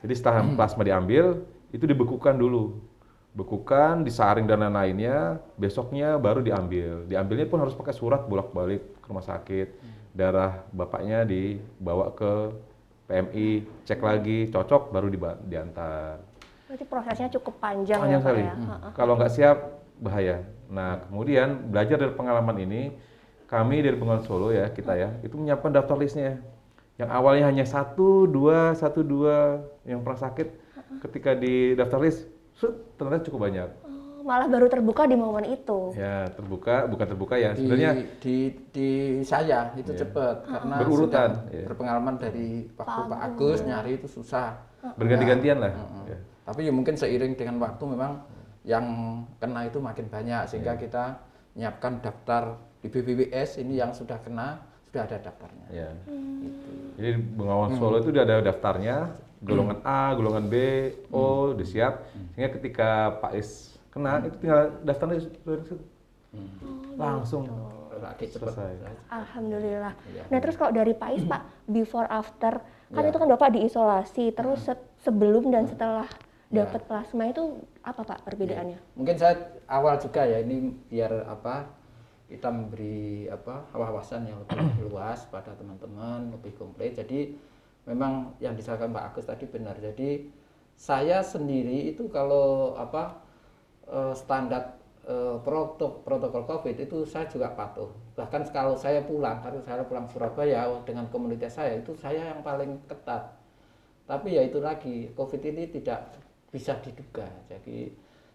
Jadi 0.00 0.14
setelah 0.16 0.40
plasma 0.56 0.80
diambil, 0.80 1.44
itu 1.76 1.84
dibekukan 1.84 2.32
dulu. 2.32 2.80
Bekukan, 3.30 4.02
disaring 4.02 4.50
dan 4.50 4.66
lain-lainnya, 4.66 5.38
besoknya 5.54 6.18
baru 6.18 6.42
diambil. 6.42 7.06
Diambilnya 7.06 7.46
pun 7.46 7.62
harus 7.62 7.78
pakai 7.78 7.94
surat 7.94 8.26
bolak-balik 8.26 8.82
ke 8.98 9.06
rumah 9.06 9.22
sakit. 9.22 9.68
Darah 10.10 10.66
bapaknya 10.74 11.22
dibawa 11.22 12.10
ke 12.10 12.50
PMI, 13.06 13.50
cek 13.86 14.02
lagi, 14.02 14.50
cocok 14.50 14.90
baru 14.90 15.06
diantar. 15.46 16.18
Berarti 16.66 16.86
prosesnya 16.86 17.30
cukup 17.34 17.58
panjang, 17.58 17.98
Panjang 18.02 18.18
ya 18.18 18.22
Pak 18.22 18.30
sekali. 18.30 18.42
ya. 18.42 18.54
Ha-ha. 18.54 18.88
Kalau 18.94 19.14
nggak 19.18 19.32
siap, 19.34 19.58
bahaya. 19.98 20.36
Nah, 20.70 21.02
kemudian 21.06 21.70
belajar 21.70 21.98
dari 21.98 22.14
pengalaman 22.14 22.56
ini, 22.62 22.82
kami 23.50 23.82
dari 23.82 23.98
Bengawan 23.98 24.22
Solo 24.22 24.54
ya, 24.54 24.70
kita 24.70 24.94
ya, 24.94 25.10
itu 25.26 25.34
menyiapkan 25.34 25.74
daftar 25.74 25.98
listnya. 25.98 26.38
Yang 26.98 27.10
awalnya 27.10 27.44
hanya 27.50 27.66
satu, 27.66 28.26
dua, 28.30 28.74
satu, 28.78 29.02
dua 29.02 29.66
yang 29.82 30.02
pernah 30.06 30.20
sakit, 30.30 30.48
ketika 31.02 31.34
di 31.34 31.74
daftar 31.74 31.98
list, 32.02 32.26
ternyata 32.96 33.24
cukup 33.26 33.40
banyak. 33.48 33.68
Oh, 33.84 34.22
malah 34.26 34.46
baru 34.46 34.68
terbuka 34.68 35.08
di 35.08 35.16
momen 35.16 35.44
itu. 35.48 35.96
Ya, 35.96 36.28
terbuka, 36.36 36.84
bukan 36.84 37.06
terbuka 37.08 37.34
ya, 37.40 37.56
di, 37.56 37.64
sebenarnya 37.64 37.92
di 38.20 38.36
di 38.68 38.88
saya 39.24 39.72
itu 39.80 39.96
cepat 39.96 40.44
karena 40.44 40.76
Berurutan, 40.84 41.30
sudah 41.40 41.54
iya. 41.56 41.64
berpengalaman 41.64 42.14
dari 42.20 42.68
waktu 42.76 43.00
Pak 43.08 43.20
Agus 43.24 43.58
nyari 43.64 43.96
itu 43.96 44.08
susah. 44.08 44.68
berganti-gantian 44.96 45.60
lah. 45.60 45.76
Ya. 46.08 46.16
Tapi 46.48 46.64
ya 46.64 46.72
mungkin 46.72 46.96
seiring 46.96 47.36
dengan 47.36 47.60
waktu 47.60 47.84
memang 47.84 48.24
yang 48.64 48.84
kena 49.36 49.68
itu 49.68 49.76
makin 49.76 50.08
banyak 50.08 50.48
sehingga 50.48 50.76
kita 50.80 51.20
menyiapkan 51.52 52.00
daftar 52.00 52.56
di 52.80 52.88
BBWS 52.88 53.60
ini 53.60 53.76
yang 53.76 53.92
sudah 53.92 54.16
kena 54.24 54.69
sudah 54.90 55.06
ada 55.06 55.16
daftarnya. 55.22 55.66
Ya. 55.70 55.88
Gitu. 56.04 56.68
Jadi 56.98 57.08
di 57.14 57.20
Bengawan 57.38 57.70
Solo 57.78 58.02
itu 58.02 58.10
udah 58.10 58.24
ada 58.26 58.36
daftarnya, 58.42 58.96
golongan 59.40 59.78
A, 59.86 60.12
golongan 60.12 60.50
B, 60.50 60.54
O, 61.08 61.54
udah 61.54 61.62
siap. 61.64 62.10
Sehingga 62.34 62.50
ketika 62.58 62.90
Pak 63.22 63.32
Is 63.38 63.50
kena, 63.88 64.18
itu 64.20 64.34
tinggal 64.36 64.74
daftarnya 64.82 65.22
langsung 66.94 67.46
Lagi 68.00 68.32
cepat. 68.32 68.56
selesai. 68.56 68.72
Alhamdulillah. 69.12 69.92
Iya. 70.08 70.22
Nah 70.26 70.38
terus 70.40 70.56
kalau 70.56 70.72
dari 70.72 70.96
Pais 70.96 71.20
Pak, 71.20 71.68
before 71.68 72.08
after, 72.08 72.58
kan 72.88 73.02
Iya. 73.04 73.10
itu 73.12 73.18
kan 73.20 73.28
Bapak 73.28 73.48
diisolasi, 73.52 74.24
terus 74.32 74.64
se- 74.64 74.86
sebelum 74.98 75.52
dan 75.52 75.68
setelah 75.68 76.08
Iya. 76.48 76.64
dapat 76.64 76.80
plasma 76.88 77.28
itu 77.28 77.60
apa 77.80 78.00
Pak 78.02 78.24
perbedaannya? 78.24 78.80
Mungkin 78.96 79.14
saya 79.14 79.36
awal 79.68 80.00
juga 80.00 80.24
ya 80.24 80.40
ini 80.40 80.72
biar 80.88 81.28
apa 81.28 81.68
kita 82.30 82.46
memberi 82.46 83.26
apa 83.26 83.66
wawasan 83.74 84.30
yang 84.30 84.38
lebih 84.46 84.86
luas 84.86 85.26
pada 85.26 85.50
teman-teman 85.58 86.30
lebih 86.30 86.54
komplit. 86.54 86.94
Jadi 86.94 87.34
memang 87.90 88.38
yang 88.38 88.54
disampaikan 88.54 88.94
Pak 88.94 89.04
Agus 89.10 89.26
tadi 89.26 89.50
benar. 89.50 89.74
Jadi 89.82 90.30
saya 90.78 91.26
sendiri 91.26 91.90
itu 91.90 92.06
kalau 92.06 92.78
apa 92.78 93.18
eh, 93.90 94.14
standar 94.14 94.78
eh, 95.10 95.36
protokol 95.42 96.06
protokol 96.06 96.46
COVID 96.46 96.76
itu 96.78 97.02
saya 97.02 97.26
juga 97.26 97.50
patuh. 97.50 97.90
Bahkan 98.14 98.54
kalau 98.54 98.78
saya 98.78 99.02
pulang, 99.02 99.42
kalau 99.42 99.58
saya 99.66 99.82
pulang 99.82 100.06
Surabaya 100.06 100.70
dengan 100.86 101.10
komunitas 101.10 101.58
saya 101.58 101.82
itu 101.82 101.98
saya 101.98 102.30
yang 102.30 102.46
paling 102.46 102.78
ketat. 102.86 103.26
Tapi 104.06 104.38
ya 104.38 104.42
itu 104.46 104.58
lagi, 104.62 105.10
COVID 105.18 105.42
ini 105.50 105.70
tidak 105.70 106.14
bisa 106.50 106.78
diduga. 106.82 107.26
Jadi 107.46 107.90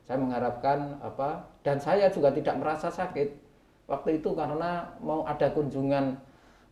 saya 0.06 0.22
mengharapkan 0.22 1.02
apa 1.02 1.50
dan 1.66 1.82
saya 1.82 2.08
juga 2.14 2.30
tidak 2.30 2.56
merasa 2.62 2.94
sakit 2.94 3.45
waktu 3.86 4.22
itu 4.22 4.34
karena 4.34 4.98
mau 5.02 5.26
ada 5.26 5.50
kunjungan 5.54 6.18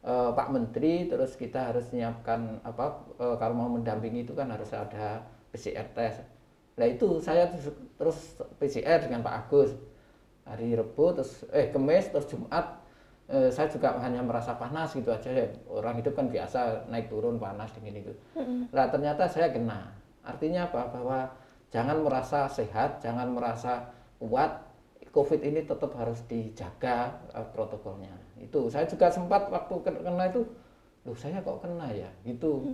eh, 0.05 0.31
Pak 0.33 0.49
Menteri 0.49 1.07
terus 1.09 1.37
kita 1.37 1.73
harus 1.73 1.89
menyiapkan 1.93 2.61
apa 2.65 2.85
eh, 3.21 3.35
kalau 3.37 3.55
mau 3.55 3.69
mendampingi 3.69 4.25
itu 4.25 4.33
kan 4.33 4.49
harus 4.49 4.69
ada 4.73 5.21
PCR 5.53 5.87
test. 5.93 6.25
Nah 6.73 6.89
itu 6.89 7.21
saya 7.21 7.45
terus, 7.53 7.69
terus 8.01 8.17
PCR 8.57 9.05
dengan 9.05 9.21
Pak 9.21 9.35
Agus 9.45 9.71
hari 10.43 10.75
Rebu 10.75 11.15
terus 11.15 11.47
eh 11.55 11.69
Kamis 11.71 12.09
terus 12.09 12.27
Jumat 12.27 12.83
eh, 13.29 13.53
saya 13.53 13.69
juga 13.69 13.95
hanya 14.01 14.25
merasa 14.25 14.57
panas 14.57 14.91
gitu 14.91 15.13
aja 15.13 15.29
ya 15.29 15.47
orang 15.69 16.01
hidup 16.01 16.17
kan 16.17 16.27
biasa 16.27 16.89
naik 16.89 17.07
turun 17.07 17.37
panas 17.37 17.71
dingin 17.77 18.03
itu. 18.03 18.13
Nah 18.73 18.89
ternyata 18.89 19.29
saya 19.29 19.53
kena. 19.53 19.93
Artinya 20.23 20.71
apa? 20.71 20.87
Bahwa 20.87 21.19
jangan 21.69 21.99
merasa 21.99 22.47
sehat, 22.47 23.03
jangan 23.03 23.31
merasa 23.35 23.91
kuat. 24.17 24.72
COVID 25.13 25.41
ini 25.45 25.61
tetap 25.63 25.91
harus 25.95 26.19
dijaga 26.25 27.21
eh, 27.37 27.47
protokolnya. 27.53 28.13
Itu 28.41 28.67
saya 28.73 28.85
juga 28.89 29.07
sempat 29.13 29.47
waktu 29.53 29.75
kena 29.85 30.25
itu, 30.29 30.41
loh 31.05 31.17
saya 31.17 31.39
kok 31.45 31.61
kena 31.63 31.87
ya, 31.93 32.09
gitu. 32.25 32.73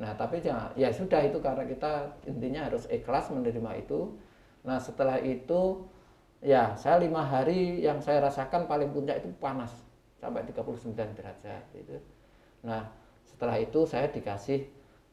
Nah 0.00 0.12
tapi 0.16 0.40
ya, 0.42 0.72
ya 0.74 0.88
sudah 0.90 1.20
itu 1.28 1.38
karena 1.42 1.64
kita 1.68 1.92
intinya 2.26 2.66
harus 2.68 2.84
ikhlas 2.90 3.30
menerima 3.32 3.70
itu. 3.84 4.16
Nah 4.66 4.78
setelah 4.80 5.20
itu 5.22 5.84
ya 6.40 6.72
saya 6.76 6.96
lima 7.04 7.22
hari 7.24 7.84
yang 7.84 8.00
saya 8.00 8.24
rasakan 8.24 8.64
paling 8.64 8.90
puncak 8.94 9.20
itu 9.20 9.28
panas 9.40 9.72
sampai 10.20 10.44
39 10.48 11.12
derajat 11.16 11.64
itu. 11.76 11.96
Nah 12.64 12.88
setelah 13.28 13.56
itu 13.60 13.84
saya 13.88 14.08
dikasih 14.10 14.60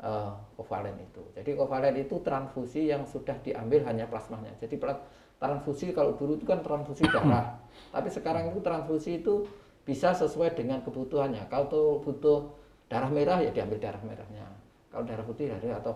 eh, 0.04 0.32
kovalen 0.58 0.98
itu. 1.00 1.24
Jadi 1.36 1.52
kovalen 1.58 1.96
itu 2.00 2.16
transfusi 2.24 2.92
yang 2.92 3.04
sudah 3.08 3.36
diambil 3.44 3.84
hanya 3.88 4.06
plasmanya. 4.08 4.54
Jadi 4.62 4.76
pla- 4.80 5.04
transfusi 5.38 5.94
kalau 5.94 6.18
dulu 6.18 6.38
itu 6.38 6.46
kan 6.46 6.60
transfusi 6.66 7.06
darah, 7.10 7.58
tapi 7.94 8.10
sekarang 8.10 8.50
itu 8.50 8.60
transfusi 8.62 9.22
itu 9.22 9.46
bisa 9.86 10.12
sesuai 10.12 10.58
dengan 10.58 10.82
kebutuhannya. 10.82 11.48
Kalau 11.48 11.66
tuh 11.70 11.88
butuh 12.04 12.50
darah 12.90 13.08
merah 13.08 13.40
ya 13.40 13.54
diambil 13.54 13.78
darah 13.78 14.02
merahnya. 14.04 14.46
Kalau 14.90 15.04
darah 15.06 15.24
putih 15.24 15.48
dari 15.54 15.70
atau 15.70 15.94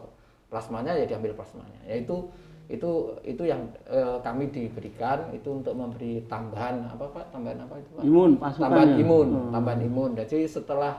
plasmanya 0.48 0.94
ya 0.94 1.06
diambil 1.10 1.34
plasmanya. 1.34 1.80
Yaitu 1.90 2.30
itu 2.72 2.92
itu 3.28 3.44
yang 3.44 3.68
eh, 3.92 4.16
kami 4.24 4.48
diberikan 4.48 5.28
itu 5.36 5.60
untuk 5.60 5.76
memberi 5.76 6.24
tambahan 6.32 6.88
apa 6.88 7.04
pak 7.12 7.26
tambahan 7.36 7.68
apa 7.68 7.76
itu 7.76 7.90
pak 8.00 8.04
Imun, 8.08 8.32
pasukannya. 8.40 8.64
tambahan 8.64 8.92
imun 8.96 9.28
Hmm. 9.28 9.52
tambahan 9.52 9.82
imun 9.84 10.12
jadi 10.16 10.38
setelah 10.48 10.94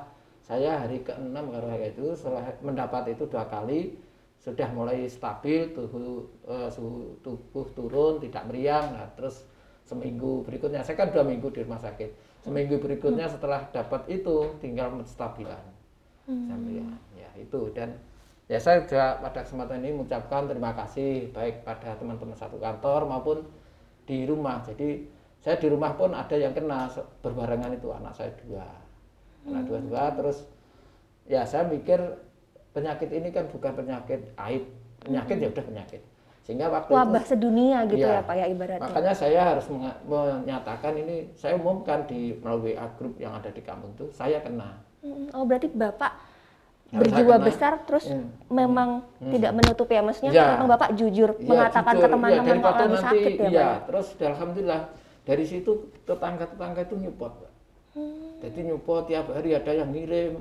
saya 0.45 0.85
hari 0.85 1.01
ke-6 1.01 1.33
kalau 1.33 1.69
itu 1.81 2.07
setelah 2.13 2.45
mendapat 2.61 3.17
itu 3.17 3.25
dua 3.25 3.49
kali 3.49 3.97
sudah 4.43 4.67
mulai 4.75 5.07
stabil 5.07 5.71
suhu 5.71 6.27
eh, 6.51 6.67
suhu 6.67 7.15
tubuh 7.23 7.67
turun 7.79 8.19
tidak 8.19 8.43
meriang. 8.51 8.91
Nah 8.91 9.07
terus 9.15 9.47
seminggu 9.87 10.43
berikutnya 10.43 10.83
saya 10.83 10.99
kan 10.99 11.15
dua 11.15 11.23
minggu 11.23 11.47
di 11.55 11.63
rumah 11.63 11.79
sakit. 11.79 12.43
Seminggu 12.43 12.83
berikutnya 12.83 13.31
setelah 13.31 13.71
dapat 13.71 14.03
itu 14.11 14.59
tinggal 14.59 14.91
menstabilan. 14.91 15.63
Sampai 16.27 16.83
ya, 16.83 16.87
ya 17.15 17.31
itu. 17.39 17.71
Dan 17.71 17.95
ya 18.51 18.59
saya 18.59 18.83
juga 18.83 19.23
pada 19.23 19.47
kesempatan 19.47 19.79
ini 19.79 19.95
mengucapkan 19.95 20.51
terima 20.51 20.75
kasih 20.75 21.31
baik 21.31 21.63
pada 21.63 21.95
teman-teman 21.95 22.35
satu 22.35 22.59
kantor 22.59 23.07
maupun 23.07 23.47
di 24.11 24.27
rumah. 24.27 24.59
Jadi 24.67 25.07
saya 25.39 25.55
di 25.55 25.71
rumah 25.71 25.95
pun 25.95 26.19
ada 26.19 26.35
yang 26.35 26.51
kena 26.51 26.91
berbarengan 27.23 27.79
itu 27.79 27.95
anak 27.95 28.11
saya 28.19 28.35
dua. 28.43 28.67
Anak 29.47 29.71
dua 29.71 29.79
dua 29.87 30.05
terus 30.19 30.43
ya 31.31 31.47
saya 31.47 31.71
mikir 31.71 32.03
penyakit 32.73 33.09
ini 33.09 33.29
kan 33.29 33.45
bukan 33.47 33.73
penyakit 33.75 34.21
aib 34.41 34.65
penyakit 34.99 35.37
ya 35.37 35.49
udah 35.49 35.65
penyakit 35.65 36.01
sehingga 36.43 36.67
waktu 36.69 36.91
Wabah 36.91 37.23
itu 37.23 37.29
sedunia 37.29 37.79
gitu 37.87 38.03
Iya. 38.03 38.19
ya 38.19 38.27
Pak 38.27 38.35
ya 38.35 38.47
ibaratnya. 38.51 38.83
Makanya 38.83 39.15
saya 39.15 39.41
harus 39.47 39.67
menyatakan 40.03 40.93
ini, 40.97 41.31
saya 41.33 41.55
umumkan 41.55 42.03
di 42.05 42.35
melalui 42.37 42.75
WA 42.75 42.87
grup 42.93 43.15
yang 43.17 43.31
ada 43.33 43.47
di 43.49 43.63
kampung 43.63 43.95
itu, 43.95 44.11
saya 44.11 44.43
kena. 44.43 44.83
Oh 45.31 45.47
berarti 45.47 45.71
Bapak 45.71 46.11
Harus 46.91 46.99
berjiwa 46.99 47.37
kena. 47.37 47.47
besar 47.47 47.73
terus 47.83 48.11
Hmm. 48.11 48.27
memang 48.51 49.07
tidak 49.23 49.55
menutupi 49.55 49.95
ya 49.95 50.03
maksudnya 50.03 50.33
Iya. 50.35 50.47
memang 50.53 50.69
Bapak 50.69 50.91
jujur 50.93 51.31
Iya, 51.33 51.47
mengatakan 51.47 51.95
jujur. 51.95 52.03
ke 52.03 52.03
Iya, 52.03 52.11
teman-teman 52.11 52.31
kalau 52.35 52.51
daripada 52.51 52.75
lagi 52.75 52.91
nanti, 52.93 53.07
sakit 53.07 53.31
ya 53.31 53.39
Pak. 53.39 53.47
Iya, 53.49 53.63
ya? 53.63 53.71
terus 53.87 54.07
alhamdulillah 54.21 54.83
dari 55.23 55.45
situ 55.47 55.71
tetangga-tetangga 56.03 56.81
itu 56.83 56.95
nyupport. 56.99 57.35
Pak. 57.39 57.51
Hmm. 57.95 58.22
Jadi 58.43 58.59
nyupport 58.67 59.07
tiap 59.07 59.31
hari 59.31 59.55
ada 59.55 59.71
yang 59.71 59.95
ngirim 59.95 60.35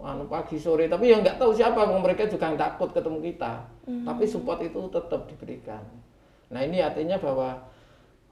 anu, 0.00 0.24
pagi 0.24 0.56
sore, 0.56 0.88
tapi 0.88 1.12
yang 1.12 1.20
nggak 1.20 1.36
tahu 1.36 1.52
siapa, 1.52 1.84
mereka 2.00 2.24
juga 2.24 2.48
yang 2.48 2.56
takut 2.56 2.88
ketemu 2.96 3.20
kita. 3.20 3.68
Hmm. 3.84 4.08
Tapi 4.08 4.24
support 4.24 4.64
itu 4.64 4.80
tetap 4.88 5.28
diberikan. 5.28 5.84
Nah 6.48 6.64
ini 6.64 6.80
artinya 6.80 7.20
bahwa 7.20 7.60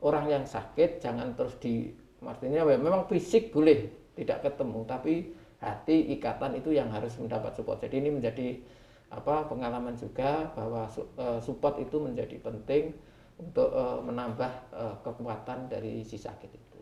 orang 0.00 0.32
yang 0.32 0.44
sakit 0.48 1.04
jangan 1.04 1.36
terus 1.36 1.60
di, 1.60 1.92
artinya 2.24 2.64
ya, 2.64 2.80
memang 2.80 3.04
fisik 3.04 3.52
boleh 3.52 3.92
tidak 4.16 4.48
ketemu, 4.48 4.80
tapi 4.88 5.14
hati 5.60 6.16
ikatan 6.16 6.56
itu 6.56 6.72
yang 6.72 6.88
harus 6.88 7.12
mendapat 7.20 7.52
support. 7.52 7.84
Jadi 7.84 8.00
ini 8.00 8.16
menjadi 8.16 8.64
apa 9.12 9.44
pengalaman 9.44 9.92
juga 9.92 10.48
bahwa 10.56 10.88
eh, 10.96 11.40
support 11.44 11.76
itu 11.84 12.00
menjadi 12.00 12.40
penting 12.40 12.96
untuk 13.36 13.68
eh, 13.76 13.98
menambah 14.08 14.52
eh, 14.72 14.94
kekuatan 15.04 15.68
dari 15.68 16.00
si 16.00 16.16
sakit 16.16 16.48
itu. 16.48 16.80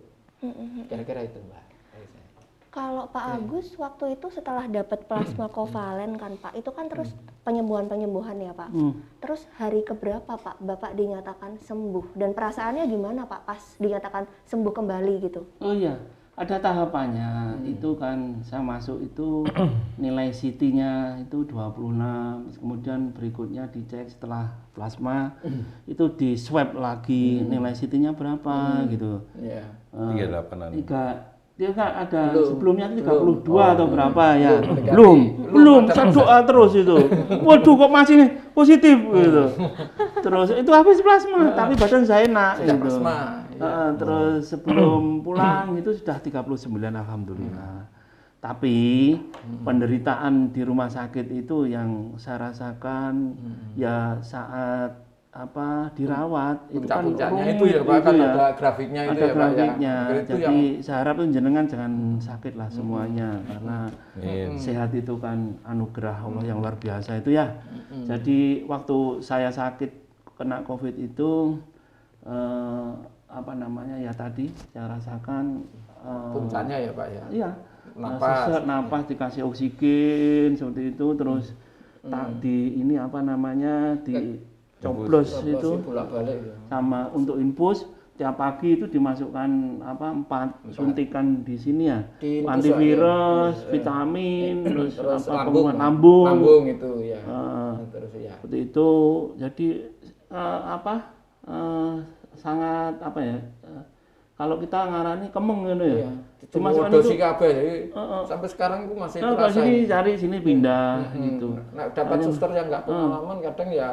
Kira-kira 0.87 1.27
itu 1.27 1.43
mbak. 1.43 1.80
Kalau 2.71 3.11
Pak 3.11 3.25
Agus 3.35 3.75
waktu 3.75 4.15
itu 4.15 4.31
setelah 4.31 4.63
dapat 4.65 5.03
plasma 5.05 5.47
kovalen 5.49 6.15
kan 6.15 6.39
Pak, 6.39 6.55
itu 6.55 6.71
kan 6.71 6.87
terus 6.87 7.11
Hmm. 7.11 7.27
penyembuhan-penyembuhan 7.43 8.39
ya 8.39 8.53
Pak. 8.53 8.71
Hmm. 8.71 8.95
Terus 9.19 9.43
hari 9.53 9.83
keberapa 9.83 10.31
Pak 10.33 10.59
Bapak 10.61 10.95
dinyatakan 10.95 11.59
sembuh 11.59 12.15
dan 12.15 12.31
perasaannya 12.31 12.87
gimana 12.87 13.27
Pak 13.27 13.43
pas 13.45 13.63
dinyatakan 13.77 14.23
sembuh 14.45 14.71
kembali 14.73 15.15
gitu? 15.21 15.43
Oh 15.59 15.75
iya, 15.75 15.99
ada 16.33 16.57
tahapannya 16.57 17.31
itu 17.67 17.91
kan 17.97 18.39
saya 18.41 18.63
masuk 18.63 19.03
itu 19.03 19.43
nilai 19.99 20.31
CT-nya 20.31 20.93
itu 21.21 21.43
26 21.45 21.99
kemudian 22.55 23.11
berikutnya 23.11 23.67
dicek 23.67 24.09
setelah 24.09 24.47
plasma 24.71 25.35
itu 25.85 26.07
di 26.15 26.39
swab 26.39 26.73
lagi 26.73 27.43
nilai 27.43 27.75
CT-nya 27.75 28.15
berapa 28.15 28.87
gitu 28.87 29.27
Iya. 29.37 29.67
Tiga 29.91 30.25
delapanan. 30.31 30.71
tiga 30.71 31.30
dia 31.61 31.77
kan 31.77 31.93
ada 31.93 32.33
Belum. 32.33 32.49
sebelumnya 32.49 32.89
itu 32.89 33.05
32 33.05 33.45
Belum. 33.45 33.61
atau 33.61 33.85
berapa 33.93 34.25
ya? 34.33 34.49
Belum, 34.49 34.65
mendekati. 34.65 34.95
belum. 34.97 35.19
Belum, 35.29 35.51
belum. 35.53 35.83
Saya 35.93 36.07
doa 36.09 36.39
terus 36.49 36.73
itu. 36.73 36.97
Waduh 37.47 37.75
kok 37.77 37.91
masih 37.93 38.17
positif 38.57 38.97
gitu. 38.97 39.45
Terus 40.25 40.49
itu 40.57 40.71
habis 40.73 41.05
plasma 41.05 41.53
tapi 41.53 41.77
badan 41.77 42.09
saya 42.09 42.25
enak 42.25 42.65
Sudah 42.65 42.65
gitu. 42.65 42.81
plasma, 42.81 43.17
iya. 43.53 43.61
Heeh, 43.61 43.89
terus 44.01 44.41
sebelum 44.49 45.03
pulang 45.29 45.77
itu 45.77 45.93
sudah 45.93 46.17
39 46.17 46.49
alhamdulillah. 46.97 47.85
Tapi 48.41 48.79
penderitaan 49.61 50.57
di 50.57 50.65
rumah 50.65 50.89
sakit 50.89 51.29
itu 51.29 51.69
yang 51.69 52.17
saya 52.17 52.49
rasakan 52.49 53.37
ya 53.77 54.17
saat 54.25 54.97
apa 55.31 55.95
dirawat 55.95 56.59
itu 56.75 56.91
kan 56.91 57.07
Puncak-puncaknya 57.07 57.43
itu 57.55 57.63
rumit 57.63 57.71
ya 57.71 57.81
Pak, 57.87 57.99
kan 58.03 58.15
ya 58.19 58.31
ada 58.35 58.47
grafiknya 58.59 59.01
itu 59.07 59.11
ada 59.15 59.23
ya 59.23 59.31
Pak 59.31 59.31
ya. 59.31 59.55
grafiknya. 59.55 59.95
Itu 59.95 60.19
Jadi 60.27 60.43
yang 60.43 60.59
saya 60.83 60.97
harap 61.07 61.15
tuh 61.23 61.27
jenengan 61.31 61.65
jangan 61.71 61.93
sakit 62.19 62.55
lah 62.59 62.67
semuanya 62.67 63.29
karena 63.47 63.79
Amin. 64.19 64.59
sehat 64.59 64.91
itu 64.91 65.15
kan 65.23 65.55
anugerah 65.63 66.19
Allah 66.19 66.43
yang 66.43 66.59
luar 66.59 66.75
biasa 66.75 67.23
itu 67.23 67.31
ya. 67.39 67.47
Jadi 68.11 68.67
waktu 68.67 69.23
saya 69.23 69.55
sakit 69.55 69.91
kena 70.35 70.67
COVID 70.67 70.99
itu 70.99 71.63
eh, 72.27 72.91
apa 73.31 73.53
namanya 73.55 74.03
ya 74.03 74.11
tadi 74.11 74.51
saya 74.75 74.99
rasakan 74.99 75.63
eh, 76.11 76.31
puncaknya 76.35 76.77
ya 76.83 76.91
Pak 76.91 77.07
ya. 77.07 77.25
Iya. 77.31 77.51
Napas. 77.95 78.51
Sesak, 78.51 78.63
napas 78.67 79.03
dikasih 79.07 79.43
oksigen 79.47 80.59
seperti 80.59 80.91
itu 80.91 81.07
terus 81.15 81.55
tak 82.03 82.43
di 82.43 82.81
ini 82.81 82.97
apa 82.97 83.21
namanya 83.23 83.95
di 84.03 84.41
coblos 84.81 85.29
itu 85.43 85.71
bolak-balik 85.79 86.37
ya. 86.41 86.55
sama 86.67 87.13
untuk 87.13 87.37
infus 87.37 87.85
tiap 88.15 88.37
pagi 88.37 88.75
itu 88.75 88.85
dimasukkan 88.85 89.51
apa 89.83 90.07
empat 90.15 90.49
suntikan 90.71 91.41
di 91.41 91.57
sini 91.57 91.89
ya 91.89 92.01
Di 92.17 92.45
antivirus 92.45 93.65
vitamin 93.67 94.61
terus, 94.63 94.93
Terus 94.95 95.25
apa 95.25 95.49
lambung, 95.49 95.67
lambung 95.73 96.27
lambung 96.29 96.63
itu 96.67 96.91
ya. 97.07 97.17
Eh, 97.19 97.73
Terus 97.91 98.13
ya. 98.15 98.33
seperti 98.35 98.57
itu 98.63 98.91
jadi 99.37 99.67
eh, 100.29 100.61
apa 100.67 100.95
eh, 101.47 101.95
sangat 102.35 102.95
apa 103.01 103.21
ya 103.21 103.39
eh, 103.65 103.85
kalau 104.35 104.57
kita 104.57 104.79
ngarani 104.83 105.27
kemeng 105.29 105.61
gitu 105.67 105.85
ya 105.87 105.97
Iya. 106.01 106.11
cuma 106.51 106.69
itu 106.73 106.81
dosi 106.91 107.15
kabeh 107.15 107.51
jadi 107.51 107.75
Heeh. 107.91 108.21
sampai 108.25 108.49
sekarang 108.49 108.81
itu 108.85 108.95
masih 108.97 109.19
nah, 109.21 109.33
terasa. 109.35 109.55
sini 109.55 109.73
ini. 109.79 109.87
cari 109.87 110.13
sini 110.15 110.37
pindah 110.41 110.89
Hmm. 111.07 111.25
gitu 111.27 111.49
Nah, 111.71 111.87
dapat 111.91 112.19
suster 112.21 112.49
yang 112.51 112.69
nggak 112.69 112.85
pengalaman 112.85 113.39
kadang 113.41 113.69
ya 113.71 113.89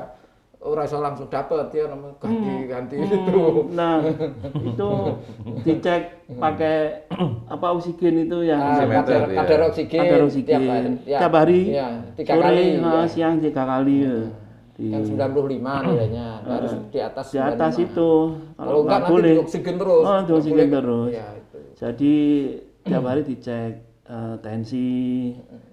ora 0.58 0.84
iso 0.84 0.98
langsung 0.98 1.30
dapat 1.30 1.70
ya 1.70 1.86
ganti-ganti 1.88 2.96
itu. 2.98 3.70
Nah, 3.72 4.02
itu 4.58 4.90
dicek 5.62 6.02
pakai 6.28 7.06
apa 7.54 7.68
oksigen 7.78 8.26
itu 8.26 8.42
yang 8.42 8.60
Nah, 8.60 8.82
kadar, 8.84 9.30
ya. 9.30 9.38
kadar 9.38 9.60
oksigen, 9.70 10.02
kadar 10.02 10.22
oksigen. 10.26 10.50
tiap 10.50 10.62
hari, 10.66 10.90
ya, 11.06 11.18
tiap 11.22 11.34
hari? 11.34 11.60
ya, 11.70 11.88
tiga 12.18 12.34
sore 12.34 12.44
kali 12.44 12.66
ya. 12.74 13.02
siang 13.06 13.36
tiga 13.38 13.64
kali 13.64 13.96
ya. 14.02 14.18
di, 14.78 14.94
yang 14.94 15.02
95 15.02 15.90
nilainya 15.90 16.28
harus 16.46 16.74
di 16.94 17.00
atas 17.02 17.26
di 17.34 17.40
atas 17.42 17.72
95. 17.74 17.82
itu. 17.82 18.10
Kalau 18.30 18.38
kalau 18.58 18.80
enggak 18.82 18.86
nggak 18.86 19.00
nanti 19.00 19.14
boleh. 19.14 19.32
di 19.32 19.40
oksigen 19.40 19.76
terus. 19.78 20.04
Oh 20.04 20.20
di 20.20 20.32
oksigen 20.34 20.58
boleh- 20.58 20.74
terus. 20.74 21.10
Ya 21.12 21.28
itu. 21.34 21.58
Jadi 21.74 22.16
tiap 22.82 23.04
hari 23.04 23.22
dicek 23.24 23.72
eh, 24.06 24.36
tensi 24.40 24.90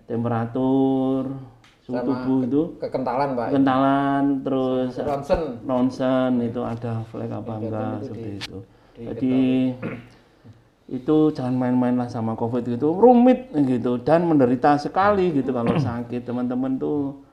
temperatur 0.04 1.22
suhu 1.84 2.00
Sama 2.00 2.08
tubuh 2.08 2.38
itu 2.48 2.62
kekentalan 2.80 3.28
pak 3.36 3.46
kentalan 3.52 4.24
terus 4.40 4.90
ronsen 4.96 5.40
ronsen 5.68 6.32
itu 6.40 6.60
ada 6.64 7.04
flek 7.12 7.28
apa 7.28 7.52
enggak 7.60 7.92
itu 8.00 8.04
seperti 8.08 8.24
di- 8.24 8.38
itu. 8.40 8.58
di- 8.96 9.04
Jadi 9.04 9.36
itu 10.84 11.16
jangan 11.32 11.54
main-main 11.56 11.96
lah 11.96 12.08
sama 12.12 12.36
covid 12.36 12.64
itu 12.68 12.88
rumit 12.92 13.48
gitu 13.52 13.96
dan 14.00 14.28
menderita 14.28 14.76
sekali 14.76 15.32
gitu 15.32 15.52
kalau 15.52 15.76
sakit 15.88 16.24
teman-teman 16.24 16.76
tuh 16.76 17.24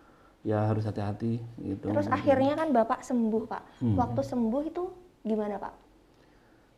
ya 0.41 0.71
harus 0.71 0.81
hati-hati 0.87 1.37
gitu. 1.61 1.85
Terus 1.93 2.09
akhirnya 2.09 2.57
kan 2.57 2.73
Bapak 2.73 3.05
sembuh, 3.05 3.43
Pak. 3.45 3.61
Hmm. 3.77 3.93
Waktu 3.93 4.21
sembuh 4.25 4.61
itu 4.65 4.83
gimana, 5.21 5.61
Pak? 5.61 5.73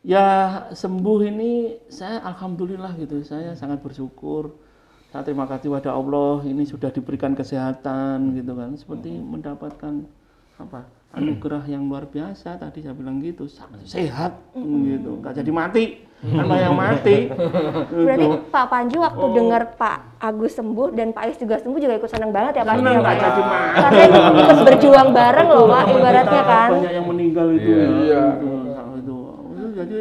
Ya 0.04 0.26
sembuh 0.76 1.18
ini 1.24 1.80
saya 1.88 2.20
alhamdulillah 2.28 2.92
gitu 3.00 3.24
saya 3.24 3.56
sangat 3.56 3.80
bersyukur. 3.80 4.52
Saya 5.14 5.22
terima 5.22 5.46
kasih 5.46 5.70
pada 5.70 5.94
Allah 5.94 6.42
ini 6.42 6.66
sudah 6.66 6.90
diberikan 6.90 7.32
kesehatan 7.32 8.34
gitu 8.34 8.50
kan 8.52 8.74
seperti 8.74 9.14
mendapatkan 9.14 10.02
apa 10.56 10.82
anugerah 11.12 11.62
yang 11.66 11.86
luar 11.86 12.02
biasa 12.04 12.58
tadi 12.58 12.82
saya 12.82 12.90
bilang 12.92 13.22
gitu 13.22 13.46
sehat 13.84 14.34
gitu 14.58 15.22
nggak 15.22 15.38
jadi 15.38 15.50
mati 15.50 16.02
kan 16.18 16.50
yang 16.50 16.74
mati 16.74 17.30
Berarti 17.94 18.26
gitu. 18.26 18.42
Pak 18.50 18.66
Panji 18.66 18.96
waktu 18.96 19.22
Oh. 19.22 19.30
dengar 19.30 19.62
Pak 19.72 20.18
Agus 20.18 20.50
sembuh 20.52 20.90
dan 20.90 21.10
Pak 21.10 21.24
Is 21.28 21.38
juga 21.38 21.58
sembuh 21.58 21.78
juga 21.78 21.94
ikut 21.94 22.10
senang 22.10 22.30
banget 22.30 22.52
ya 22.56 22.64
pasti 22.64 22.82
Senang, 22.82 22.94
Pak 22.96 23.04
nggak 23.04 23.18
jadi 23.20 23.42
mati. 23.44 23.78
Karena 23.78 24.00
itu 24.02 24.18
ikut 24.34 24.58
berjuang 24.64 25.08
bareng 25.12 25.48
loh 25.48 25.64
Pak 25.68 25.82
ibaratnya 25.92 26.26
Kita 26.34 26.42
kan. 26.44 26.68
banyak 26.72 26.92
yang 26.92 27.06
meninggal 27.06 27.46
itu 27.52 27.70
Iya. 27.70 27.78
ya 27.78 27.86
Iya. 27.86 28.22
gitu. 28.34 28.50
itu 28.98 29.16
itu 29.54 29.66
jadi 29.76 29.98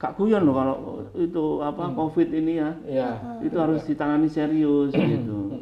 gak 0.00 0.16
guyon 0.16 0.48
loh 0.48 0.56
kalau 0.56 0.76
itu 1.12 1.44
apa 1.60 1.92
covid 1.92 2.28
ini 2.32 2.56
ya 2.56 2.70
ya 2.88 3.08
itu 3.44 3.56
harus 3.60 3.84
ditangani 3.84 4.26
serius 4.32 4.90
gitu 4.96 5.60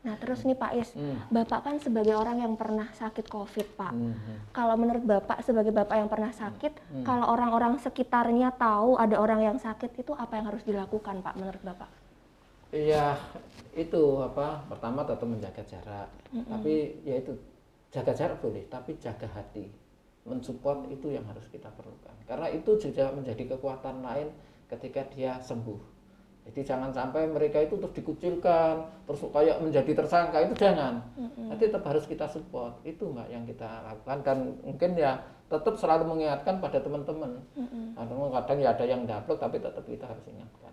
Nah 0.00 0.16
terus 0.16 0.48
nih 0.48 0.56
Pak 0.56 0.72
Is, 0.80 0.96
Hmm. 0.96 1.20
Bapak 1.28 1.60
kan 1.60 1.76
sebagai 1.76 2.16
orang 2.16 2.40
yang 2.40 2.56
pernah 2.56 2.88
sakit 2.96 3.28
COVID 3.28 3.76
Pak. 3.76 3.92
Hmm. 3.92 4.16
Kalau 4.48 4.72
menurut 4.80 5.04
Bapak 5.04 5.44
sebagai 5.44 5.76
Bapak 5.76 5.92
yang 5.92 6.08
pernah 6.08 6.32
sakit, 6.32 6.72
Hmm. 6.72 7.04
kalau 7.04 7.28
orang-orang 7.28 7.76
sekitarnya 7.76 8.48
tahu 8.56 8.96
ada 8.96 9.20
orang 9.20 9.44
yang 9.44 9.56
sakit 9.60 10.00
itu 10.00 10.16
apa 10.16 10.40
yang 10.40 10.48
harus 10.48 10.64
dilakukan 10.64 11.20
Pak 11.20 11.36
menurut 11.36 11.60
Bapak? 11.60 11.90
Iya, 12.72 13.20
itu 13.76 14.02
apa? 14.24 14.64
Pertama 14.72 15.04
tetap 15.04 15.28
menjaga 15.28 15.62
jarak. 15.68 16.08
Tapi 16.32 17.04
ya 17.04 17.20
itu 17.20 17.36
jaga 17.92 18.16
jarak 18.16 18.38
boleh, 18.40 18.64
tapi 18.72 18.96
jaga 18.96 19.28
hati. 19.36 19.68
Mensupport 20.28 20.86
itu 20.92 21.12
yang 21.16 21.24
harus 21.26 21.48
kita 21.48 21.72
perlukan. 21.74 22.12
Karena 22.28 22.52
itu 22.52 22.76
juga 22.76 23.08
menjadi 23.10 23.56
kekuatan 23.56 24.04
lain 24.04 24.28
ketika 24.68 25.02
dia 25.12 25.40
sembuh. 25.40 26.00
Jadi 26.50 26.60
jangan 26.64 26.90
sampai 26.90 27.28
mereka 27.28 27.60
itu 27.60 27.76
terus 27.76 27.92
dikucilkan, 27.92 28.74
terus 29.04 29.20
kayak 29.28 29.60
menjadi 29.60 29.92
tersangka 29.92 30.40
itu 30.40 30.54
jangan. 30.56 31.04
Nanti 31.36 31.68
tetap 31.68 31.84
harus 31.84 32.08
kita 32.08 32.26
support. 32.26 32.80
Itu 32.82 33.12
mbak 33.12 33.28
yang 33.28 33.44
kita 33.44 33.68
lakukan 33.84 34.18
dan 34.24 34.38
mungkin 34.64 34.96
ya 34.96 35.20
tetap 35.52 35.76
selalu 35.76 36.16
mengingatkan 36.16 36.58
pada 36.58 36.80
teman-teman. 36.80 37.44
Kadang 37.94 38.32
kadang 38.32 38.58
ya 38.58 38.68
ada 38.72 38.84
yang 38.88 39.02
daplek 39.04 39.38
tapi 39.38 39.56
tetap 39.60 39.84
kita 39.84 40.04
harus 40.08 40.24
ingatkan 40.26 40.72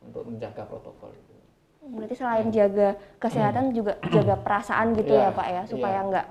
untuk 0.00 0.22
menjaga 0.26 0.64
protokol 0.64 1.12
itu. 1.12 1.34
Berarti 1.82 2.14
selain 2.14 2.48
jaga 2.54 2.94
kesehatan 3.18 3.74
juga 3.74 3.98
jaga 4.06 4.38
perasaan 4.38 4.94
gitu 4.94 5.12
Iya, 5.18 5.34
ya 5.34 5.38
Pak 5.38 5.48
ya, 5.50 5.62
supaya 5.66 5.98
iya. 5.98 6.08
nggak. 6.08 6.26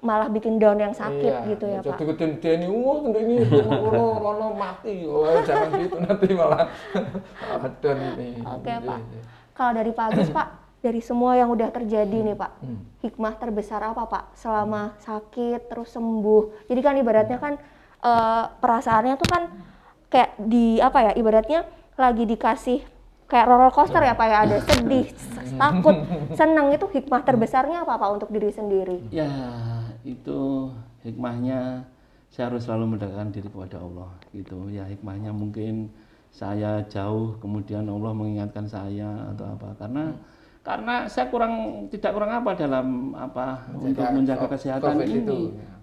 Malah 0.00 0.32
bikin 0.32 0.56
down 0.56 0.80
yang 0.80 0.96
sakit 0.96 1.44
Iya, 1.44 1.48
gitu 1.52 1.64
ya 1.68 1.80
Pak. 1.84 2.00
Jadi 2.00 2.02
geden 2.16 2.60
wah 2.72 2.98
ini 3.12 3.34
rono 3.44 4.16
rono 4.16 4.48
mati. 4.56 5.04
Wah, 5.04 5.44
jangan 5.44 5.70
gitu 5.76 5.96
nanti 6.00 6.26
malah 6.32 6.72
ada 7.54 7.90
ini. 8.16 8.40
Oke 8.40 8.70
Iya, 8.70 8.80
Pak. 8.80 8.98
iya. 8.98 9.20
Kalau 9.52 9.72
dari 9.76 9.90
Pak 9.92 10.04
Agus 10.08 10.30
Pak, 10.32 10.48
dari 10.80 11.00
semua 11.04 11.36
yang 11.36 11.52
udah 11.52 11.68
terjadi 11.68 12.18
nih 12.24 12.32
Pak, 12.32 12.52
Hmm. 12.64 12.80
hikmah 13.04 13.36
terbesar 13.36 13.84
apa 13.84 14.08
Pak 14.08 14.24
selama 14.32 14.96
sakit 14.98 15.68
terus 15.68 15.92
sembuh? 15.92 16.64
Jadi 16.64 16.80
kan 16.80 16.94
ibaratnya 16.96 17.36
kan 17.36 17.60
eh, 18.00 18.44
perasaannya 18.56 19.14
tuh 19.20 19.28
kan 19.28 19.42
kayak 20.08 20.32
di 20.40 20.80
apa 20.80 20.98
ya 21.04 21.12
ibaratnya 21.12 21.68
lagi 21.94 22.24
dikasih 22.24 22.80
kayak 23.30 23.46
roller 23.46 23.70
coaster 23.70 24.02
ya 24.02 24.18
Pak 24.18 24.26
ya. 24.26 24.36
Ada 24.42 24.56
sedih, 24.68 25.06
takut, 25.54 25.96
senang 26.38 26.74
itu 26.74 26.86
hikmah 26.90 27.22
terbesarnya 27.22 27.86
apa 27.86 27.94
Pak 27.94 28.10
untuk 28.18 28.30
diri 28.34 28.50
sendiri? 28.50 28.98
ya 29.14 29.30
itu 30.02 30.72
hikmahnya 31.04 31.84
saya 32.32 32.48
harus 32.48 32.64
selalu 32.64 32.96
mendekatkan 32.96 33.30
diri 33.30 33.46
kepada 33.46 33.78
Allah 33.78 34.10
gitu. 34.34 34.66
Ya 34.68 34.84
hikmahnya 34.90 35.30
mungkin 35.30 35.94
saya 36.30 36.82
jauh 36.86 37.38
kemudian 37.38 37.86
Allah 37.86 38.12
mengingatkan 38.14 38.66
saya 38.66 39.30
atau 39.34 39.54
apa. 39.54 39.78
Karena 39.78 40.14
karena 40.60 41.08
saya 41.08 41.32
kurang 41.32 41.88
tidak 41.88 42.12
kurang 42.12 42.36
apa 42.36 42.52
dalam 42.52 43.16
apa 43.16 43.64
untuk 43.72 44.04
menjaga 44.12 44.44
kesehatan 44.44 45.00
COVID 45.00 45.08
ini. 45.08 45.20
itu. 45.24 45.38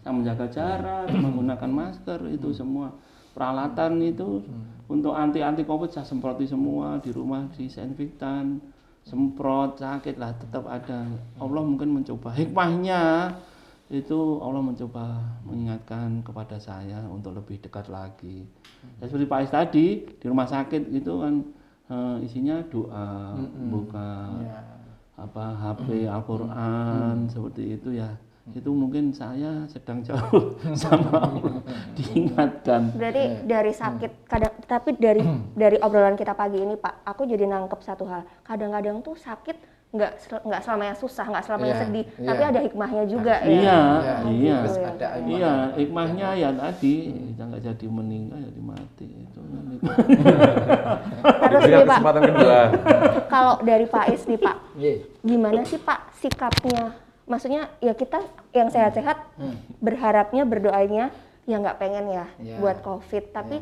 saya 0.06 0.14
menjaga 0.14 0.46
jarak 0.48 1.10
menggunakan 1.12 1.72
masker 1.74 2.20
itu 2.30 2.54
semua 2.54 2.94
peralatan 3.34 4.00
itu 4.06 4.46
untuk 4.88 5.12
anti 5.12 5.44
anti 5.44 5.68
covid 5.68 5.92
saya 5.92 6.08
semproti 6.08 6.48
semua 6.48 7.00
di 7.04 7.12
rumah 7.12 7.48
disinfektan 7.52 8.60
semprot 9.08 9.80
sakit 9.80 10.20
lah 10.20 10.36
tetap 10.36 10.68
ada. 10.68 11.08
Allah 11.40 11.64
mungkin 11.64 11.96
mencoba. 11.96 12.36
Hikmahnya 12.36 13.32
itu 13.88 14.44
Allah 14.44 14.60
mencoba 14.60 15.24
mengingatkan 15.48 16.20
kepada 16.20 16.60
saya 16.60 17.08
untuk 17.08 17.32
lebih 17.40 17.64
dekat 17.64 17.88
lagi. 17.88 18.44
Ya, 19.00 19.08
seperti 19.08 19.32
Pak 19.32 19.40
Is 19.48 19.52
tadi 19.52 19.88
di 20.04 20.26
rumah 20.28 20.44
sakit 20.44 20.92
itu 20.92 21.14
kan 21.24 21.34
eh, 21.88 22.16
isinya 22.28 22.60
doa, 22.68 23.40
buka 23.72 24.12
apa 25.18 25.46
HP 25.56 26.04
Al-Qur'an 26.06 27.32
seperti 27.32 27.80
itu 27.80 27.96
ya. 27.96 28.12
Itu 28.52 28.72
mungkin 28.72 29.12
saya 29.12 29.68
sedang 29.68 30.00
jauh 30.02 30.56
sama 30.82 31.20
Allah 31.20 31.60
diingatkan. 31.98 32.96
Berarti 32.96 33.24
dari 33.44 33.74
sakit 33.74 34.12
kadang 34.26 34.54
tapi 34.64 34.96
dari 34.96 35.20
dari 35.62 35.78
obrolan 35.80 36.16
kita 36.16 36.32
pagi 36.32 36.60
ini 36.60 36.76
Pak, 36.76 37.04
aku 37.04 37.28
jadi 37.28 37.44
nangkep 37.44 37.80
satu 37.82 38.08
hal. 38.08 38.24
Kadang-kadang 38.44 39.04
tuh 39.04 39.16
sakit 39.16 39.58
nggak 39.88 40.12
nggak 40.44 40.62
selamanya 40.62 40.96
susah, 41.00 41.26
nggak 41.32 41.44
selamanya 41.48 41.72
Iya, 41.72 41.82
sedih, 41.88 42.06
iya. 42.20 42.28
tapi 42.28 42.44
ada 42.44 42.60
hikmahnya 42.60 43.04
juga 43.08 43.40
ya. 43.40 43.48
Iya, 43.48 43.80
Ya, 44.04 44.16
iya. 44.28 44.58
harus 44.60 44.78
ada 44.78 45.08
hikmah. 45.16 45.32
Iya, 45.32 45.54
hikmahnya 45.80 46.28
ya 46.36 46.50
tadi 46.52 46.96
kita 47.32 47.44
nggak 47.48 47.64
jadi 47.72 47.86
meninggal 47.88 48.40
jadi 48.52 48.62
mati 48.68 49.08
itu. 49.08 49.40
kan 49.40 49.64
itu. 49.72 49.88
Terus 51.40 51.62
nih 51.64 51.88
Pak, 51.88 52.00
kalau 53.32 53.56
dari 53.64 53.86
Pak 53.88 54.06
Is 54.12 54.28
nih 54.28 54.40
Pak, 54.40 54.56
Iya. 54.76 54.94
gimana 55.24 55.64
sih 55.64 55.80
Pak 55.80 56.00
sikapnya? 56.20 57.07
Maksudnya 57.28 57.68
ya 57.78 57.92
kita 57.92 58.24
yang 58.56 58.72
sehat-sehat 58.72 59.20
berharapnya 59.78 60.48
berdoanya 60.48 61.12
ya 61.44 61.56
nggak 61.60 61.78
pengen 61.78 62.06
ya 62.08 62.26
Ya. 62.40 62.56
buat 62.58 62.80
COVID, 62.80 63.36
tapi 63.36 63.60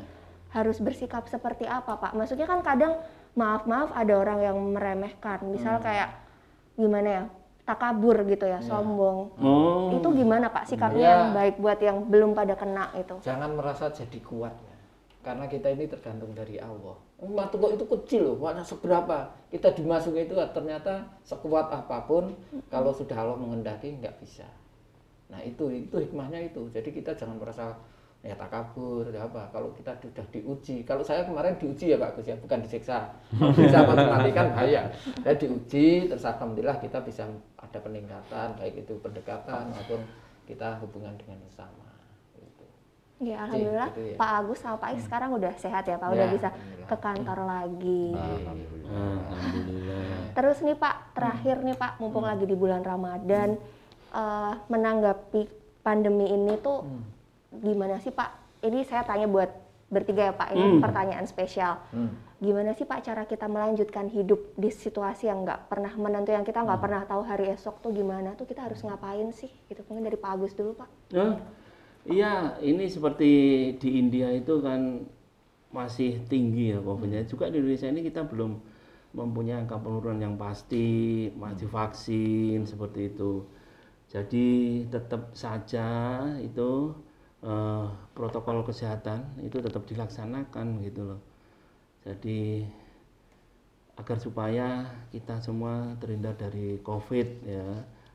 harus 0.49 0.77
bersikap 0.77 1.25
seperti 1.25 1.65
apa 1.65 1.97
Pak? 1.97 2.13
Maksudnya 2.13 2.45
kan 2.45 2.61
kadang 2.61 3.01
maaf-maaf 3.33 3.89
ada 3.91 4.13
orang 4.15 4.39
yang 4.39 4.57
meremehkan, 4.71 5.43
misal 5.43 5.81
kayak 5.81 6.13
gimana 6.75 7.09
ya 7.09 7.23
takabur 7.65 8.21
gitu 8.23 8.45
ya, 8.45 8.61
sombong. 8.61 9.33
Oh, 9.41 9.89
Itu 9.91 10.13
gimana 10.13 10.47
Pak 10.47 10.69
sikapnya 10.69 11.01
Ya. 11.01 11.13
yang 11.17 11.33
baik 11.33 11.55
buat 11.57 11.79
yang 11.81 11.97
belum 12.05 12.31
pada 12.31 12.53
kena 12.53 12.93
itu? 12.93 13.17
Jangan 13.19 13.49
merasa 13.57 13.89
jadi 13.89 14.19
kuat 14.21 14.53
ya. 14.53 14.74
Karena 15.25 15.49
kita 15.49 15.73
ini 15.73 15.89
tergantung 15.89 16.37
dari 16.37 16.61
Allah. 16.61 16.93
Kok 17.17 17.73
itu 17.73 17.85
kecil 17.89 18.21
loh, 18.29 18.37
mana 18.37 18.61
seberapa. 18.61 19.25
Kita 19.49 19.73
dimasuki 19.73 20.29
itu 20.29 20.37
ternyata 20.53 21.01
sekuat 21.25 21.73
apa 21.73 22.05
pun 22.05 22.37
kalau 22.69 22.93
sudah 22.93 23.17
Allah 23.17 23.33
mengendaki 23.33 23.97
nggak 23.97 24.21
bisa. 24.21 24.45
Nah 25.33 25.41
itu 25.41 25.65
itu 25.73 25.97
hikmahnya 25.97 26.45
itu. 26.45 26.69
Jadi 26.69 26.93
kita 26.93 27.17
jangan 27.17 27.41
merasa 27.41 27.73
ya 28.21 28.37
takabur 28.37 29.09
ya 29.09 29.25
apa. 29.25 29.49
Kalau 29.49 29.73
kita 29.73 29.97
sudah 29.97 30.25
diuji, 30.29 30.85
kalau 30.85 31.01
saya 31.01 31.25
kemarin 31.25 31.57
diuji 31.57 31.93
ya 31.93 31.97
Pak 31.97 32.21
Gus 32.21 32.29
ya, 32.29 32.37
bukan 32.37 32.61
disiksa. 32.61 33.09
Bisa 33.33 33.81
mati 33.81 34.29
kan 34.29 34.53
bahaya. 34.53 34.85
Saya 35.25 35.33
diuji, 35.41 36.05
terus 36.05 36.21
alhamdulillah 36.21 36.77
kita 36.77 37.01
bisa 37.01 37.25
ada 37.57 37.79
peningkatan, 37.81 38.53
baik 38.61 38.85
itu 38.85 38.93
pendekatan 39.01 39.73
maupun 39.73 40.05
kita 40.45 40.77
hubungan 40.85 41.17
dengan 41.17 41.41
sesama. 41.49 41.94
Ya 43.15 43.47
alhamdulillah 43.47 43.95
gitu 43.95 44.11
ya. 44.11 44.15
Pak 44.19 44.31
Agus 44.43 44.59
sama 44.59 44.75
Pak 44.75 44.89
Is 44.99 45.07
sekarang 45.07 45.31
udah 45.39 45.53
sehat 45.55 45.87
ya 45.87 45.95
Pak, 45.95 46.11
udah 46.11 46.27
Ya, 46.27 46.33
bisa 46.35 46.49
ke 46.83 46.95
kantor 46.99 47.47
lagi. 47.47 48.11
alhamdulillah. 48.11 50.35
Terus 50.35 50.57
nih 50.59 50.75
Pak, 50.75 51.15
terakhir 51.15 51.63
nih 51.63 51.79
Pak, 51.79 51.95
mumpung 52.03 52.27
lagi 52.27 52.43
di 52.43 52.59
bulan 52.59 52.83
Ramadan, 52.83 53.55
eh, 54.11 54.53
menanggapi 54.67 55.47
pandemi 55.79 56.27
ini 56.27 56.59
tuh 56.59 56.83
gimana 57.55 58.03
sih 58.03 58.11
Pak? 58.11 58.59
Ini 58.67 58.83
saya 58.83 59.07
tanya 59.07 59.31
buat 59.31 59.47
bertiga 59.87 60.27
ya 60.27 60.33
Pak, 60.35 60.51
ini 60.51 60.83
pertanyaan 60.83 61.23
spesial. 61.23 61.79
Gimana 62.35 62.75
sih 62.75 62.83
Pak 62.83 62.99
cara 62.99 63.23
kita 63.23 63.47
melanjutkan 63.47 64.11
hidup 64.11 64.59
di 64.59 64.67
situasi 64.67 65.31
yang 65.31 65.47
nggak 65.47 65.71
pernah 65.71 65.95
menentu, 65.95 66.35
yang 66.35 66.43
kita 66.43 66.67
nggak 66.67 66.83
pernah 66.83 67.07
tahu 67.07 67.23
hari 67.23 67.47
esok 67.55 67.79
tuh 67.79 67.95
gimana? 67.95 68.35
Tuh 68.35 68.43
kita 68.43 68.67
harus 68.67 68.83
ngapain 68.83 69.31
sih? 69.31 69.47
Gitu 69.71 69.87
mungkin 69.87 70.03
dari 70.03 70.19
Pak 70.19 70.35
Agus 70.35 70.51
dulu 70.51 70.75
Pak. 70.75 71.15
Nah, 71.15 71.39
iya, 72.05 72.57
ini 72.61 72.85
seperti 72.89 73.31
di 73.81 73.89
India 74.01 74.29
itu 74.31 74.61
kan 74.61 75.05
masih 75.73 76.23
tinggi 76.31 76.71
ya 76.71 76.79
COVID-nya. 76.79 77.27
Juga 77.27 77.51
di 77.51 77.59
Indonesia 77.59 77.89
ini 77.91 78.01
kita 78.05 78.23
belum 78.25 78.51
mempunyai 79.15 79.63
angka 79.63 79.79
penurunan 79.79 80.19
yang 80.19 80.35
pasti, 80.39 81.27
masih 81.35 81.67
vaksin 81.71 82.63
seperti 82.67 83.11
itu. 83.15 83.43
Jadi 84.11 84.47
tetap 84.87 85.33
saja 85.35 85.87
itu 86.39 86.93
eh, 87.43 87.87
protokol 88.15 88.63
kesehatan 88.63 89.41
itu 89.43 89.57
tetap 89.59 89.83
dilaksanakan 89.89 90.67
gitu 90.85 91.01
loh. 91.15 91.21
Jadi 92.05 92.63
agar 93.95 94.17
supaya 94.19 94.67
kita 95.11 95.39
semua 95.39 95.95
terhindar 95.99 96.35
dari 96.35 96.79
COVID 96.83 97.27
ya. 97.47 97.67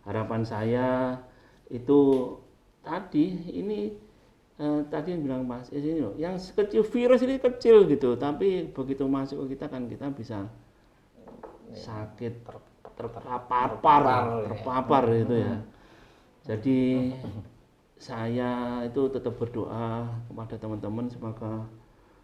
Harapan 0.04 0.42
saya 0.44 1.20
itu 1.68 2.32
tadi 2.80 3.26
ini 3.52 3.92
eh, 4.60 4.80
tadi 4.88 5.12
yang 5.16 5.22
bilang 5.24 5.42
Mas 5.48 5.68
Is 5.72 5.84
ini 5.84 6.00
loh, 6.00 6.14
yang 6.20 6.36
kecil 6.36 6.84
virus 6.84 7.20
ini 7.24 7.40
kecil 7.40 7.88
gitu, 7.88 8.16
tapi 8.16 8.68
begitu 8.68 9.04
masuk 9.08 9.44
ke 9.46 9.56
kita 9.56 9.72
kan 9.72 9.88
kita 9.88 10.12
bisa 10.12 10.48
sakit 11.72 12.44
terpapar 12.98 13.78
terpapar, 13.78 14.02
ya. 14.04 14.44
terpapar 14.52 15.04
itu 15.14 15.34
ya. 15.40 15.54
Jadi 16.44 16.78
saya 18.00 18.80
itu 18.88 19.12
tetap 19.12 19.36
berdoa 19.36 20.08
kepada 20.28 20.56
teman-teman 20.56 21.06
semoga 21.12 21.68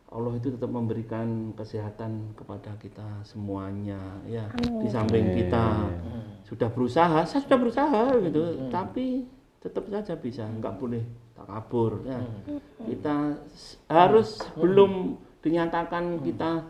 Allah 0.06 0.32
itu 0.38 0.54
tetap 0.54 0.70
memberikan 0.70 1.52
kesehatan 1.52 2.32
kepada 2.38 2.72
kita 2.80 3.04
semuanya 3.26 3.98
ya 4.24 4.48
di 4.56 4.88
samping 4.88 5.36
kita. 5.36 5.92
Sudah 6.48 6.72
berusaha 6.72 7.26
saya 7.28 7.40
sudah 7.44 7.58
berusaha 7.58 8.02
gitu 8.24 8.70
tapi 8.72 9.28
tetap 9.60 9.88
saja 9.90 10.14
bisa 10.14 10.46
nggak 10.46 10.74
boleh 10.78 11.02
takabur 11.34 12.04
ya. 12.06 12.20
Kita 12.86 13.34
s- 13.50 13.80
harus 13.90 14.38
belum 14.56 15.16
dinyatakan 15.42 16.22
kita 16.22 16.64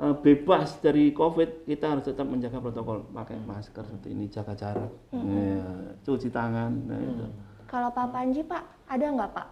eh, 0.00 0.14
bebas 0.20 0.80
dari 0.80 1.12
covid 1.12 1.68
kita 1.68 1.96
harus 1.96 2.04
tetap 2.08 2.26
menjaga 2.26 2.58
protokol 2.58 3.04
pakai 3.12 3.38
masker 3.44 3.84
seperti 3.84 4.08
ini 4.10 4.26
jaga 4.32 4.56
jarak 4.56 4.90
ya, 5.12 5.66
cuci 6.02 6.28
tangan 6.32 6.72
nah, 6.88 6.98
itu. 6.98 7.26
Kalau 7.68 7.90
Pak 7.90 8.08
Panji 8.14 8.40
Pak, 8.46 8.64
ada 8.86 9.04
nggak 9.04 9.30
Pak? 9.34 9.48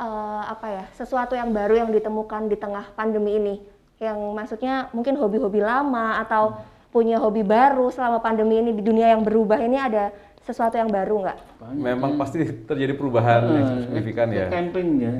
Eh, 0.00 0.42
apa 0.48 0.66
ya 0.68 0.84
sesuatu 0.96 1.36
yang 1.36 1.52
baru 1.52 1.86
yang 1.86 1.90
ditemukan 1.92 2.48
di 2.48 2.56
tengah 2.56 2.88
pandemi 2.96 3.36
ini? 3.36 3.54
Yang 4.00 4.18
maksudnya 4.32 4.88
mungkin 4.96 5.20
hobi-hobi 5.20 5.60
lama 5.60 6.16
atau 6.24 6.56
punya 6.90 7.22
hobi 7.22 7.46
baru 7.46 7.92
selama 7.92 8.18
pandemi 8.18 8.58
ini 8.58 8.74
di 8.74 8.82
dunia 8.82 9.14
yang 9.14 9.22
berubah 9.22 9.62
ini 9.62 9.78
ada 9.78 10.10
sesuatu 10.44 10.74
yang 10.76 10.88
baru 10.88 11.28
nggak? 11.28 11.38
Memang 11.76 12.16
pasti 12.16 12.42
terjadi 12.64 12.96
perubahan 12.96 13.42
yang 13.44 13.66
signifikan 13.86 14.28
ya. 14.32 14.46
camping 14.48 14.88
ya 14.98 15.12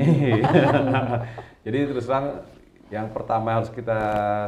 Jadi 1.68 1.78
terus 1.92 2.08
terang 2.08 2.40
yang 2.90 3.06
pertama 3.14 3.60
harus 3.60 3.70
kita 3.70 3.98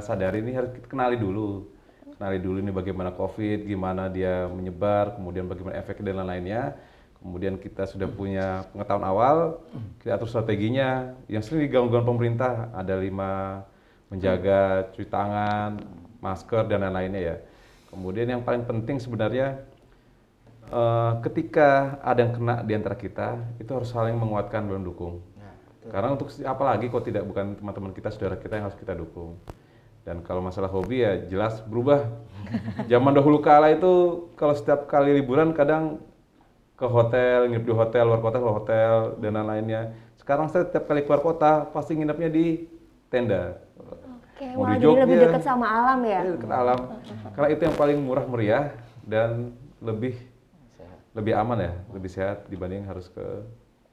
sadari 0.02 0.42
ini 0.42 0.56
harus 0.56 0.72
kita 0.74 0.88
kenali 0.88 1.20
dulu. 1.20 1.68
Kenali 2.16 2.38
dulu 2.38 2.58
ini 2.62 2.70
bagaimana 2.70 3.10
COVID, 3.14 3.66
gimana 3.66 4.06
dia 4.06 4.46
menyebar, 4.46 5.18
kemudian 5.18 5.46
bagaimana 5.46 5.78
efek 5.78 6.02
dan 6.02 6.22
lain-lainnya. 6.22 6.74
Kemudian 7.22 7.54
kita 7.54 7.86
sudah 7.86 8.10
punya 8.10 8.66
pengetahuan 8.74 9.06
awal, 9.06 9.62
kita 10.02 10.18
atur 10.18 10.26
strateginya. 10.26 11.14
Yang 11.30 11.50
sering 11.50 11.70
digangguan 11.70 12.02
pemerintah 12.02 12.74
ada 12.74 12.98
lima 12.98 13.62
menjaga 14.10 14.90
cuci 14.90 15.06
tangan, 15.06 15.78
masker 16.18 16.66
dan 16.66 16.82
lain-lainnya 16.82 17.22
ya. 17.22 17.36
Kemudian 17.94 18.26
yang 18.26 18.42
paling 18.42 18.66
penting 18.66 18.98
sebenarnya 18.98 19.62
eh, 20.72 21.12
ketika 21.28 22.00
ada 22.00 22.24
yang 22.24 22.32
kena 22.32 22.54
di 22.64 22.72
antara 22.72 22.96
kita, 22.96 23.36
itu 23.60 23.68
harus 23.68 23.92
saling 23.92 24.16
menguatkan 24.16 24.64
dan 24.64 24.80
mendukung. 24.80 25.20
Karena 25.82 26.14
untuk 26.14 26.30
apalagi 26.46 26.86
kalau 26.86 27.02
tidak 27.02 27.26
bukan 27.26 27.58
teman-teman 27.58 27.90
kita, 27.90 28.14
saudara 28.14 28.38
kita 28.38 28.54
yang 28.54 28.70
harus 28.70 28.78
kita 28.78 28.94
dukung. 28.94 29.42
Dan 30.02 30.22
kalau 30.22 30.42
masalah 30.42 30.70
hobi 30.70 31.02
ya 31.02 31.26
jelas 31.26 31.58
berubah. 31.66 32.06
Zaman 32.90 33.14
dahulu 33.14 33.42
kala 33.42 33.74
itu 33.74 34.26
kalau 34.38 34.54
setiap 34.54 34.86
kali 34.86 35.14
liburan 35.18 35.54
kadang 35.54 35.98
ke 36.78 36.86
hotel, 36.86 37.50
nginep 37.50 37.64
di 37.66 37.74
hotel, 37.74 38.10
luar 38.10 38.22
kota 38.22 38.38
ke 38.38 38.50
hotel 38.50 38.94
dan 39.22 39.30
lain-lainnya. 39.38 39.94
Sekarang 40.18 40.50
saya 40.50 40.66
setiap 40.66 40.86
kali 40.86 41.02
keluar 41.06 41.22
kota 41.22 41.66
pasti 41.70 41.98
nginepnya 41.98 42.30
di 42.30 42.66
tenda. 43.10 43.58
Oke, 43.78 44.46
Mau 44.54 44.66
malah 44.66 44.78
di 44.78 44.86
jadi 44.86 45.02
lebih 45.06 45.18
dekat 45.28 45.42
sama 45.42 45.66
alam 45.66 45.98
ya. 46.02 46.20
Iya, 46.26 46.32
dekat 46.34 46.50
alam. 46.50 46.78
Karena 47.34 47.48
itu 47.50 47.62
yang 47.62 47.76
paling 47.78 47.98
murah 48.02 48.26
meriah 48.26 48.66
dan 49.06 49.54
lebih 49.82 50.14
lebih 51.12 51.32
aman 51.36 51.58
ya, 51.60 51.72
lebih 51.92 52.10
sehat 52.10 52.48
dibanding 52.48 52.88
harus 52.88 53.12
ke 53.12 53.24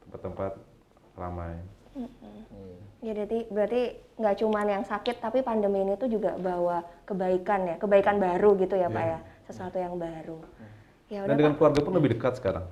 tempat-tempat 0.08 0.56
ramai. 1.20 1.60
Ya 3.04 3.12
berarti 3.16 3.40
berarti 3.52 3.82
nggak 4.16 4.36
cuman 4.40 4.68
yang 4.68 4.84
sakit 4.88 5.20
tapi 5.20 5.44
pandemi 5.44 5.84
ini 5.84 6.00
tuh 6.00 6.08
juga 6.08 6.36
bawa 6.40 6.84
kebaikan 7.04 7.68
ya, 7.68 7.76
kebaikan 7.76 8.20
baru 8.20 8.56
gitu 8.60 8.76
ya 8.76 8.88
Pak 8.88 9.04
ya, 9.04 9.20
sesuatu 9.48 9.76
yang 9.80 10.00
baru. 10.00 10.40
Ya 11.10 11.26
Dan 11.26 11.34
udah 11.34 11.38
dengan 11.42 11.54
Pak, 11.56 11.60
keluarga 11.60 11.80
pun 11.82 11.94
lebih 11.98 12.10
dekat 12.16 12.34
sekarang. 12.38 12.66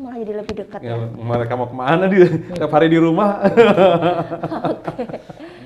malah 0.00 0.16
jadi 0.16 0.32
lebih 0.40 0.54
dekat 0.64 0.80
Ya, 0.80 0.96
ya. 0.96 1.06
mereka 1.12 1.52
mau 1.60 1.68
ke 1.68 1.76
mana 1.76 2.08
dia? 2.08 2.24
Tiap 2.56 2.72
hari 2.72 2.88
di 2.88 2.96
rumah. 2.98 3.36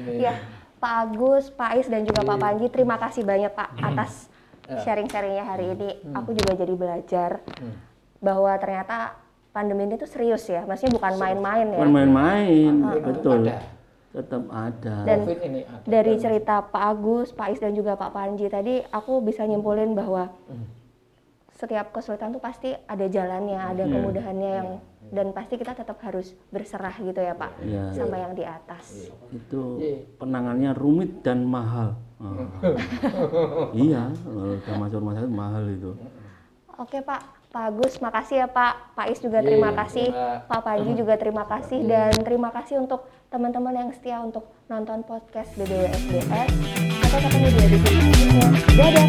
Ya, 0.06 0.34
Pak 0.82 0.94
Agus, 1.06 1.54
Pak 1.54 1.78
Is 1.78 1.86
dan 1.86 2.02
juga 2.02 2.26
Pak 2.26 2.38
Panji, 2.38 2.66
terima 2.70 2.98
kasih 2.98 3.22
banyak 3.22 3.52
Pak 3.54 3.68
atas 3.78 4.26
sharing-sharingnya 4.82 5.44
hari 5.46 5.78
ini. 5.78 5.88
Aku 6.14 6.34
juga 6.34 6.58
jadi 6.58 6.74
belajar 6.74 7.30
bahwa 8.18 8.52
ternyata 8.56 9.14
pandemi 9.50 9.84
ini 9.84 9.94
tuh 9.94 10.06
serius 10.06 10.44
ya, 10.46 10.62
maksudnya 10.62 10.94
bukan 10.94 11.14
main-main 11.16 11.66
ya. 11.66 11.76
bukan 11.76 11.92
main-main 11.92 12.72
Pandemi 12.76 13.06
betul 13.06 13.40
ada. 13.42 13.56
tetap 14.10 14.42
ada 14.48 14.96
Dan 15.04 15.18
COVID 15.22 15.40
ini 15.42 15.60
ada. 15.62 15.84
dari 15.84 16.14
cerita 16.16 16.54
Pak 16.62 16.82
Agus, 16.86 17.28
Pak 17.30 17.48
Is 17.50 17.60
dan 17.60 17.72
juga 17.72 17.94
Pak 17.94 18.10
Panji 18.10 18.46
tadi, 18.46 18.80
aku 18.82 19.20
bisa 19.20 19.42
nyimpulin 19.42 19.92
bahwa 19.92 20.28
setiap 21.50 21.88
kesulitan 21.90 22.30
tuh 22.30 22.38
pasti 22.38 22.68
ada 22.76 23.06
jalannya, 23.06 23.56
ada 23.56 23.82
Iya. 23.82 23.92
kemudahannya 23.94 24.50
yang 24.54 24.68
dan 25.06 25.30
pasti 25.30 25.54
kita 25.54 25.72
tetap 25.72 25.96
harus 26.02 26.34
berserah 26.46 26.92
gitu 26.94 27.16
ya 27.16 27.32
Pak 27.32 27.52
Iya. 27.62 27.94
sama 27.94 28.16
yang 28.18 28.32
di 28.32 28.42
atas. 28.42 29.08
itu 29.30 29.60
Iya. 29.78 29.98
penanganannya 30.16 30.72
rumit 30.74 31.22
dan 31.22 31.44
mahal 31.44 31.96
Ah. 32.16 32.48
iya 33.72 34.08
kalau 34.18 34.56
udah 34.56 34.74
masuk 34.78 34.98
rumah 34.98 35.14
sakit 35.14 35.28
mahal 35.30 35.64
itu 35.66 35.92
Oke 36.76 37.00
Pak, 37.00 37.20
Pak 37.56 37.72
Agus, 37.72 37.94
makasih 38.04 38.44
ya 38.44 38.46
Pak. 38.52 38.92
Pak 38.92 39.06
Is 39.08 39.20
juga 39.24 39.40
terima 39.40 39.72
iya, 39.72 39.80
kasih. 39.80 40.08
Yeah. 40.12 40.44
Pak 40.44 40.60
Panji 40.60 40.92
juga 40.92 41.16
terima 41.16 41.48
kasih 41.48 41.80
iya. 41.80 42.12
dan 42.12 42.20
terima 42.20 42.52
kasih 42.52 42.84
untuk 42.84 43.08
teman-teman 43.32 43.72
yang 43.72 43.88
setia 43.96 44.20
untuk 44.20 44.44
nonton 44.68 45.00
podcast 45.08 45.56
BBWSDS. 45.56 46.52
Sampai 47.00 47.20
ketemu 47.24 47.46
di 47.48 47.56
video 47.56 47.80
selanjutnya. 47.80 48.48
Dadah. 48.76 49.08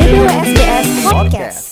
BBWSDS 0.00 0.88
Podcast. 1.04 1.67